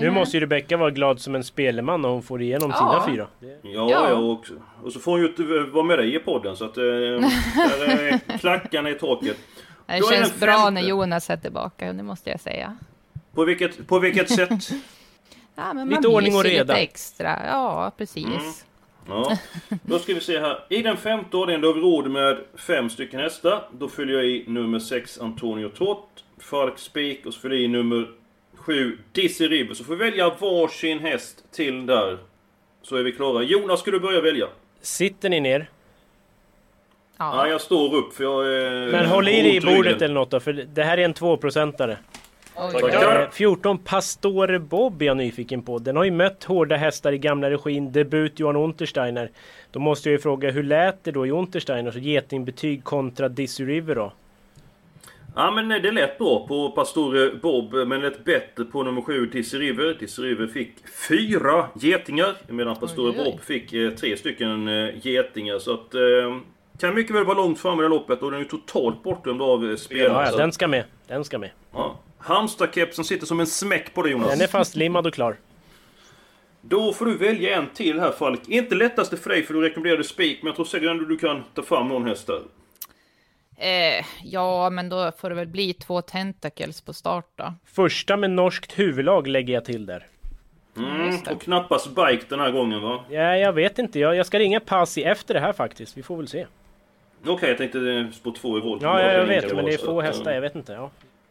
Nu 0.00 0.10
måste 0.10 0.36
ju 0.36 0.40
Rebecka 0.40 0.76
vara 0.76 0.90
glad 0.90 1.20
som 1.20 1.34
en 1.34 1.44
spelman 1.44 2.02
när 2.02 2.08
hon 2.08 2.22
får 2.22 2.42
igenom 2.42 2.70
Ja. 2.70 2.76
sina 3.04 3.14
fyra. 3.16 3.26
Ja, 3.40 3.70
Ja. 3.90 3.90
ja. 4.10 4.14
och, 4.14 4.44
och 4.82 4.92
så 4.92 5.00
får 5.00 5.12
hon 5.12 5.20
ju 5.20 5.26
inte 5.28 5.42
vara 5.72 5.84
med 5.84 5.98
dig 5.98 6.14
i 6.14 6.18
podden 6.18 6.56
så 6.56 6.64
att... 6.64 6.76
Eh, 6.78 6.82
där 6.84 7.88
är 7.88 8.38
klackarna 8.38 8.90
i 8.90 8.94
taket. 8.94 9.36
Det 9.86 9.98
Då 10.00 10.10
känns 10.10 10.40
bra 10.40 10.70
när 10.70 10.80
Jonas 10.82 11.30
är 11.30 11.36
tillbaka, 11.36 11.92
det 11.92 12.02
måste 12.02 12.30
jag 12.30 12.40
säga. 12.40 12.76
På 13.34 13.44
vilket, 13.44 13.86
på 13.86 13.98
vilket 13.98 14.30
sätt? 14.34 14.68
Ja, 15.54 15.72
men 15.72 15.88
Lite 15.88 16.00
man 16.08 16.14
ordning 16.14 16.34
och 16.36 16.44
reda. 16.44 16.74
Lite 16.74 16.82
extra. 16.82 17.38
Ja, 17.46 17.92
precis. 17.98 18.24
Mm. 18.26 18.52
Ja, 19.08 19.38
då 19.82 19.98
ska 19.98 20.14
vi 20.14 20.20
se 20.20 20.40
här. 20.40 20.64
I 20.68 20.82
den 20.82 20.96
femte 20.96 21.36
ordningen 21.36 21.60
då 21.60 21.68
har 21.68 21.74
vi 21.74 21.80
råd 21.80 22.10
med 22.10 22.38
fem 22.54 22.90
stycken 22.90 23.20
hästar. 23.20 23.68
Då 23.72 23.88
fyller 23.88 24.14
jag 24.14 24.24
i 24.24 24.44
nummer 24.46 24.78
6 24.78 25.18
Antonio 25.20 25.68
Trott, 25.68 26.24
Falk 26.38 26.78
Spik 26.78 27.26
och 27.26 27.34
så 27.34 27.40
fyller 27.40 27.54
jag 27.54 27.64
i 27.64 27.68
nummer 27.68 28.08
7 28.56 28.98
Dizzy 29.12 29.48
Ribber. 29.48 29.74
Så 29.74 29.84
får 29.84 29.94
vi 29.96 30.04
välja 30.10 30.30
varsin 30.40 30.98
häst 30.98 31.44
till 31.52 31.86
där. 31.86 32.18
Så 32.82 32.96
är 32.96 33.02
vi 33.02 33.12
klara. 33.12 33.42
Jonas, 33.42 33.80
ska 33.80 33.90
du 33.90 34.00
börja 34.00 34.20
välja? 34.20 34.46
Sitter 34.80 35.28
ni 35.30 35.40
ner? 35.40 35.70
Ja, 37.18 37.36
Ja. 37.36 37.48
jag 37.48 37.60
står 37.60 37.94
upp 37.94 38.14
för 38.14 38.24
jag 38.24 38.46
är... 38.54 38.92
Men 38.92 39.06
håll 39.06 39.28
i 39.28 39.42
dig 39.42 39.56
i 39.56 39.60
bordet 39.60 40.02
eller 40.02 40.14
något 40.14 40.30
då, 40.30 40.40
för 40.40 40.52
det 40.52 40.84
här 40.84 40.98
är 40.98 41.04
en 41.04 41.14
tvåprocentare. 41.14 41.98
Tackar. 42.54 43.22
Eh, 43.22 43.30
14 43.30 43.78
Pastore 43.78 44.58
Bob 44.58 45.02
är 45.02 45.06
jag 45.06 45.16
nyfiken 45.16 45.62
på. 45.62 45.78
Den 45.78 45.96
har 45.96 46.04
ju 46.04 46.10
mött 46.10 46.44
hårda 46.44 46.76
hästar 46.76 47.12
i 47.12 47.18
gamla 47.18 47.50
regin. 47.50 47.92
Debut 47.92 48.40
Johan 48.40 48.56
Untersteiner. 48.56 49.30
Då 49.70 49.80
måste 49.80 50.08
jag 50.08 50.12
ju 50.12 50.18
fråga, 50.18 50.50
hur 50.50 50.62
lät 50.62 51.04
det 51.04 51.12
då 51.12 51.26
i 51.26 51.30
Untersteiners 51.30 51.96
getingbetyg 51.96 52.84
kontra 52.84 53.28
Dizzy 53.28 53.64
River 53.64 53.94
då? 53.94 54.12
Ja 55.34 55.50
men 55.50 55.68
det 55.68 55.90
lät 55.90 56.18
bra 56.18 56.46
på 56.46 56.70
Pastore 56.70 57.30
Bob, 57.42 57.74
men 57.74 58.00
lät 58.00 58.24
bättre 58.24 58.64
på 58.64 58.82
nummer 58.82 59.02
7 59.02 59.26
Dizzy 59.26 59.58
River. 59.58 59.96
Dizzy 60.00 60.22
River 60.22 60.46
fick 60.46 60.74
fyra 61.08 61.66
getingar, 61.74 62.34
medan 62.48 62.76
Pastore 62.76 63.10
Oj, 63.10 63.16
oj. 63.18 63.24
Bob 63.24 63.40
fick 63.40 63.72
eh, 63.72 63.90
tre 63.90 64.16
stycken 64.16 64.68
eh, 64.68 65.06
getingar. 65.06 65.58
Så 65.58 65.74
att... 65.74 65.94
Eh, 65.94 66.00
kan 66.78 66.94
mycket 66.94 67.16
väl 67.16 67.24
vara 67.24 67.36
långt 67.36 67.58
fram 67.58 67.80
i 67.80 67.82
det 67.82 67.88
loppet 67.88 68.22
och 68.22 68.30
den 68.30 68.40
är 68.40 68.44
ju 68.44 68.48
totalt 68.48 69.02
bortdömd 69.02 69.42
av 69.42 69.70
eh, 69.70 69.76
spelarna. 69.76 70.22
Ja, 70.22 70.30
ja, 70.30 70.36
den 70.36 70.52
ska 70.52 70.68
med. 70.68 70.84
Den 71.06 71.24
ska 71.24 71.38
med. 71.38 71.50
ja. 71.72 72.00
Halmstadkepsen 72.22 73.04
sitter 73.04 73.26
som 73.26 73.40
en 73.40 73.46
smäck 73.46 73.94
på 73.94 74.02
dig 74.02 74.12
Jonas. 74.12 74.30
Den 74.30 74.40
är 74.40 74.46
fastlimmad 74.46 75.06
och 75.06 75.14
klar. 75.14 75.36
Då 76.60 76.92
får 76.92 77.06
du 77.06 77.16
välja 77.16 77.56
en 77.56 77.66
till 77.74 78.00
här 78.00 78.12
Falk. 78.12 78.48
Inte 78.48 78.74
lättaste 78.74 79.16
för 79.16 79.30
dig 79.30 79.42
för 79.42 79.54
du 79.54 79.60
rekommenderade 79.60 80.04
spik, 80.04 80.38
men 80.42 80.46
jag 80.46 80.56
tror 80.56 80.64
säkert 80.64 80.90
ändå 80.90 81.04
du 81.04 81.16
kan 81.16 81.44
ta 81.54 81.62
fram 81.62 81.88
någon 81.88 82.06
häst 82.06 82.26
där. 82.26 82.40
Eh, 83.56 84.04
ja, 84.22 84.70
men 84.70 84.88
då 84.88 85.12
får 85.18 85.28
det 85.28 85.34
väl 85.34 85.46
bli 85.46 85.74
två 85.74 86.02
tentacles 86.02 86.80
på 86.80 86.92
start 86.92 87.26
då. 87.34 87.54
Första 87.64 88.16
med 88.16 88.30
norskt 88.30 88.78
huvudlag 88.78 89.26
lägger 89.26 89.54
jag 89.54 89.64
till 89.64 89.86
där. 89.86 90.06
Mm, 90.76 91.18
och 91.30 91.42
knappast 91.42 91.88
bike 91.88 92.24
den 92.28 92.40
här 92.40 92.50
gången 92.50 92.82
va? 92.82 93.04
Ja, 93.08 93.36
jag 93.36 93.52
vet 93.52 93.78
inte. 93.78 93.98
Jag, 93.98 94.16
jag 94.16 94.26
ska 94.26 94.38
ringa 94.38 94.60
Pasi 94.60 95.02
efter 95.02 95.34
det 95.34 95.40
här 95.40 95.52
faktiskt. 95.52 95.96
Vi 95.96 96.02
får 96.02 96.16
väl 96.16 96.28
se. 96.28 96.46
Okej, 97.26 97.48
jag 97.48 97.58
tänkte 97.58 97.78
eh, 97.78 98.10
spår 98.10 98.32
två 98.32 98.58
i 98.58 98.60
volt. 98.60 98.82
Ja, 98.82 99.00
ja 99.00 99.12
jag 99.12 99.26
vet. 99.26 99.54
Men 99.54 99.64
det 99.64 99.74
är 99.74 99.78
få 99.78 99.98
att, 99.98 100.04
eh, 100.04 100.06
hästar. 100.06 100.32
Jag 100.32 100.40
vet 100.40 100.54
inte. 100.54 100.72
Ja. 100.72 100.90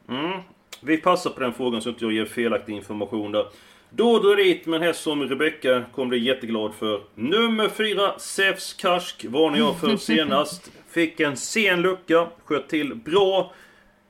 Mm. 0.10 0.40
Vi 0.84 0.98
passar 0.98 1.30
på 1.30 1.40
den 1.40 1.54
frågan 1.54 1.82
så 1.82 1.90
att 1.90 1.94
inte 1.94 2.06
jag 2.06 2.14
ger 2.14 2.26
felaktig 2.26 2.74
information 2.74 3.32
där. 3.32 3.46
Då 3.90 4.20
drar 4.20 4.36
dit 4.36 4.66
med 4.66 4.78
en 4.78 4.84
häst 4.84 5.02
som 5.04 5.24
Rebecka 5.24 5.84
kommer 5.96 6.08
bli 6.08 6.18
jätteglad 6.18 6.74
för. 6.74 7.02
Nummer 7.16 7.70
4, 7.70 8.20
Zeus 8.20 8.74
Karsk, 8.74 9.26
varnade 9.26 9.60
jag 9.60 9.80
för 9.80 9.98
senast. 9.98 10.72
Fick 10.90 11.20
en 11.20 11.38
sen 11.38 11.82
lucka, 11.82 12.28
sköt 12.46 12.70
till 12.70 12.96
bra. 12.96 13.54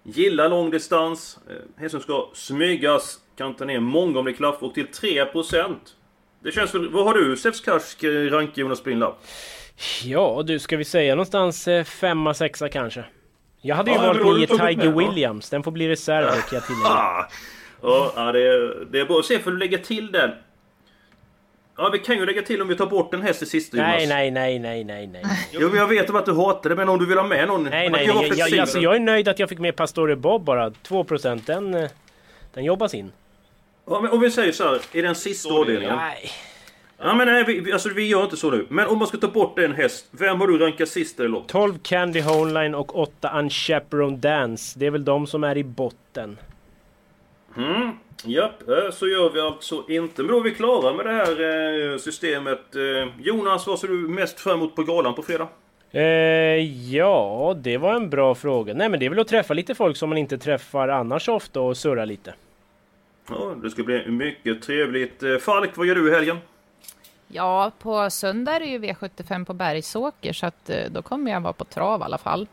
Gillar 0.04 0.50
långdistans. 0.50 1.40
Eh, 1.50 1.82
hästen 1.82 2.02
ska 2.02 2.30
smygas, 2.34 3.20
kan 3.38 3.54
ta 3.54 3.66
ner 3.66 3.80
många 3.80 4.20
om 4.20 4.26
det 4.26 4.34
klaffar 4.34 4.68
och 4.68 4.74
till 4.74 4.88
3%. 4.88 5.76
Det 6.44 6.52
känns 6.52 6.76
väl... 6.76 6.90
Vad 6.90 7.06
har 7.06 7.14
du 7.14 7.38
Zeus 7.38 7.62
Karsk 7.62 8.04
eh, 8.04 8.10
rank 8.10 8.58
Jonas 8.58 8.84
Brindlapp? 8.84 9.24
Ja 10.04 10.44
du, 10.46 10.60
ska 10.60 10.78
vi 10.78 10.86
säga 10.86 11.16
någonstans 11.16 11.68
eh, 11.68 11.84
femma, 11.84 12.34
sexa 12.34 12.70
kanske? 12.70 13.06
Jag 13.62 13.76
hade 13.76 13.92
ju 13.92 13.98
Ja, 13.98 14.02
valt 14.04 14.22
tagit 14.22 14.50
Tiger 14.50 14.76
med, 14.76 14.86
ja. 14.86 15.10
Williams. 15.10 15.50
Den 15.50 15.64
får 15.64 15.72
bli 15.72 15.90
reserv 15.90 16.26
kan 16.32 16.42
jag 16.52 16.66
tillägga. 16.68 17.28
Ja, 17.84 18.32
det, 18.32 18.48
är, 18.48 18.86
det 18.92 19.00
är 19.00 19.06
bra. 19.06 19.22
Se, 19.24 19.40
får 19.40 19.52
du 19.52 19.58
lägga 19.58 19.78
till 19.78 20.12
den. 20.12 20.32
Ja, 21.78 21.90
vi 21.94 22.00
kan 22.00 22.16
ju 22.18 22.26
lägga 22.26 22.42
till 22.42 22.62
om 22.62 22.68
vi 22.68 22.76
tar 22.76 22.86
bort 22.86 23.14
en 23.14 23.22
häst 23.22 23.42
i 23.42 23.46
sista 23.46 23.78
Jonas. 23.78 23.94
Nej, 23.96 24.08
nej, 24.08 24.32
nej, 24.32 24.60
nej, 24.60 24.84
nej, 24.84 25.08
nej. 25.08 25.24
Jo, 25.52 25.68
men 25.70 25.78
jag 25.78 25.88
vet 25.88 26.10
om 26.10 26.16
att 26.16 26.26
du 26.26 26.34
hatar 26.34 26.70
det, 26.70 26.76
men 26.76 26.90
om 26.90 27.00
du 27.00 27.06
vill 27.06 27.18
ha 27.18 27.28
med 27.28 27.48
någon... 27.48 27.64
Nej, 27.64 27.90
nej, 27.90 28.08
nej. 28.08 28.28
Jag, 28.38 28.50
jag, 28.50 28.60
alltså, 28.60 28.80
jag 28.80 28.96
är 28.96 29.00
nöjd 29.00 29.28
att 29.28 29.40
jag 29.40 29.50
fick 29.50 29.60
med 29.60 29.76
Pastore 29.76 30.16
Bob 30.16 30.44
bara. 30.44 30.70
2% 30.70 31.42
den, 31.46 31.74
eh, 31.74 31.90
den 32.54 32.64
jobbas 32.64 32.94
in. 32.94 33.12
Ja, 33.90 34.00
men 34.02 34.12
om 34.12 34.20
vi 34.20 34.32
säger 34.32 34.52
så 34.52 34.64
här, 34.64 34.82
i 34.92 35.02
den 35.02 35.16
sista 35.16 35.54
avdelningen. 35.54 35.96
Nej. 35.96 36.32
Ja, 37.04 37.14
men 37.14 37.28
nej, 37.28 37.44
vi, 37.44 37.72
alltså, 37.72 37.90
vi 37.90 38.08
gör 38.08 38.24
inte 38.24 38.38
så 38.38 38.52
nu. 38.52 38.66
Men 38.70 38.88
om 38.88 38.98
man 38.98 39.08
ska 39.08 39.18
ta 39.18 39.28
bort 39.28 39.60
en 39.60 39.74
häst, 39.74 40.08
vem 40.12 40.40
har 40.40 40.48
du 40.48 40.58
rankat 40.58 40.90
sist 40.90 41.20
i 41.20 41.24
loppet? 41.24 41.50
12 41.50 41.78
Candy 41.84 42.22
Homeline 42.22 42.76
och 42.76 43.00
8 43.00 43.40
Unchaperoned 43.40 44.20
Dance. 44.20 44.80
Det 44.80 44.86
är 44.86 44.92
väl 44.92 45.06
de 45.06 45.28
som 45.28 45.44
är 45.44 45.58
i 45.58 45.64
botten. 45.64 46.38
Mm, 47.58 47.92
japp, 48.24 48.70
eh, 48.70 48.92
så 48.92 49.08
gör 49.08 49.30
vi 49.30 49.40
alltså 49.40 49.86
inte. 49.90 50.24
Men 50.24 50.32
då 50.32 50.40
är 50.40 50.44
vi 50.44 50.52
klara 50.52 50.94
med 50.94 51.06
det 51.06 51.12
här 51.12 51.92
eh, 51.92 51.98
systemet. 51.98 52.76
Eh, 52.76 53.10
Jonas, 53.20 53.68
vad 53.68 53.80
ser 53.80 53.88
du 53.88 53.94
mest 53.94 54.40
fram 54.40 54.54
emot 54.60 54.76
på 54.76 54.84
galan 54.84 55.16
på 55.16 55.22
fredag? 55.22 55.48
Eh, 55.92 56.04
ja, 56.96 57.56
det 57.62 57.78
var 57.78 57.96
en 57.96 58.10
bra 58.10 58.36
fråga. 58.36 58.74
Nej 58.74 58.90
men 58.90 59.00
det 59.00 59.06
är 59.06 59.10
väl 59.10 59.20
att 59.20 59.28
träffa 59.28 59.54
lite 59.54 59.76
folk 59.76 59.98
som 59.98 60.10
man 60.10 60.18
inte 60.18 60.38
träffar 60.38 60.88
annars 60.88 61.30
ofta 61.30 61.62
och 61.62 61.78
surra 61.78 62.06
lite. 62.06 62.34
Ja, 63.30 63.56
det 63.64 63.70
ska 63.70 63.84
bli 63.84 64.08
mycket 64.08 64.62
trevligt. 64.62 65.24
Falk, 65.42 65.78
vad 65.78 65.88
gör 65.88 65.96
du 65.96 66.10
i 66.10 66.14
helgen? 66.14 66.38
Ja, 67.34 67.72
på 67.80 68.10
söndag 68.10 68.56
är 68.56 68.60
det 68.60 68.66
ju 68.66 68.80
V75 68.80 69.46
på 69.46 69.54
Bergsåker 69.54 70.34
så 70.34 70.46
att 70.46 70.70
eh, 70.70 70.78
då 70.90 71.02
kommer 71.02 71.32
jag 71.32 71.42
vara 71.42 71.54
på 71.54 71.66
trav 71.66 72.02
i 72.02 72.04
alla 72.04 72.18
fall. 72.18 72.48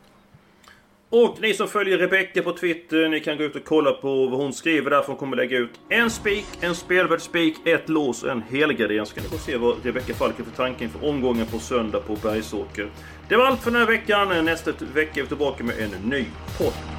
Och 1.11 1.37
ni 1.41 1.53
som 1.53 1.67
följer 1.67 1.97
Rebecka 1.97 2.41
på 2.41 2.53
Twitter, 2.53 3.09
ni 3.09 3.19
kan 3.19 3.37
gå 3.37 3.43
ut 3.43 3.55
och 3.55 3.65
kolla 3.65 3.91
på 3.91 4.27
vad 4.27 4.39
hon 4.39 4.53
skriver 4.53 4.89
där, 4.89 5.01
för 5.01 5.07
hon 5.07 5.15
kommer 5.15 5.37
lägga 5.37 5.57
ut 5.57 5.71
en 5.89 6.09
spik, 6.09 6.45
en 6.61 6.75
spelvärd 6.75 7.21
spik, 7.21 7.67
ett 7.67 7.89
lås 7.89 8.23
och 8.23 8.31
en 8.31 8.41
helgardering. 8.41 9.05
Så 9.05 9.15
kan 9.15 9.23
ni 9.23 9.29
få 9.29 9.37
se 9.37 9.57
vad 9.57 9.85
Rebecka 9.85 10.13
Falk 10.13 10.37
har 10.37 10.45
för 10.45 10.51
tanken 10.51 10.83
inför 10.83 11.09
omgången 11.09 11.45
på 11.45 11.59
söndag 11.59 11.99
på 11.99 12.15
Bergsåker. 12.15 12.89
Det 13.29 13.37
var 13.37 13.45
allt 13.45 13.61
för 13.61 13.71
den 13.71 13.79
här 13.79 13.87
veckan. 13.87 14.45
Nästa 14.45 14.71
vecka 14.93 15.19
är 15.19 15.21
vi 15.21 15.27
tillbaka 15.27 15.63
med 15.63 15.75
en 15.79 16.09
ny 16.09 16.25
podd. 16.57 16.98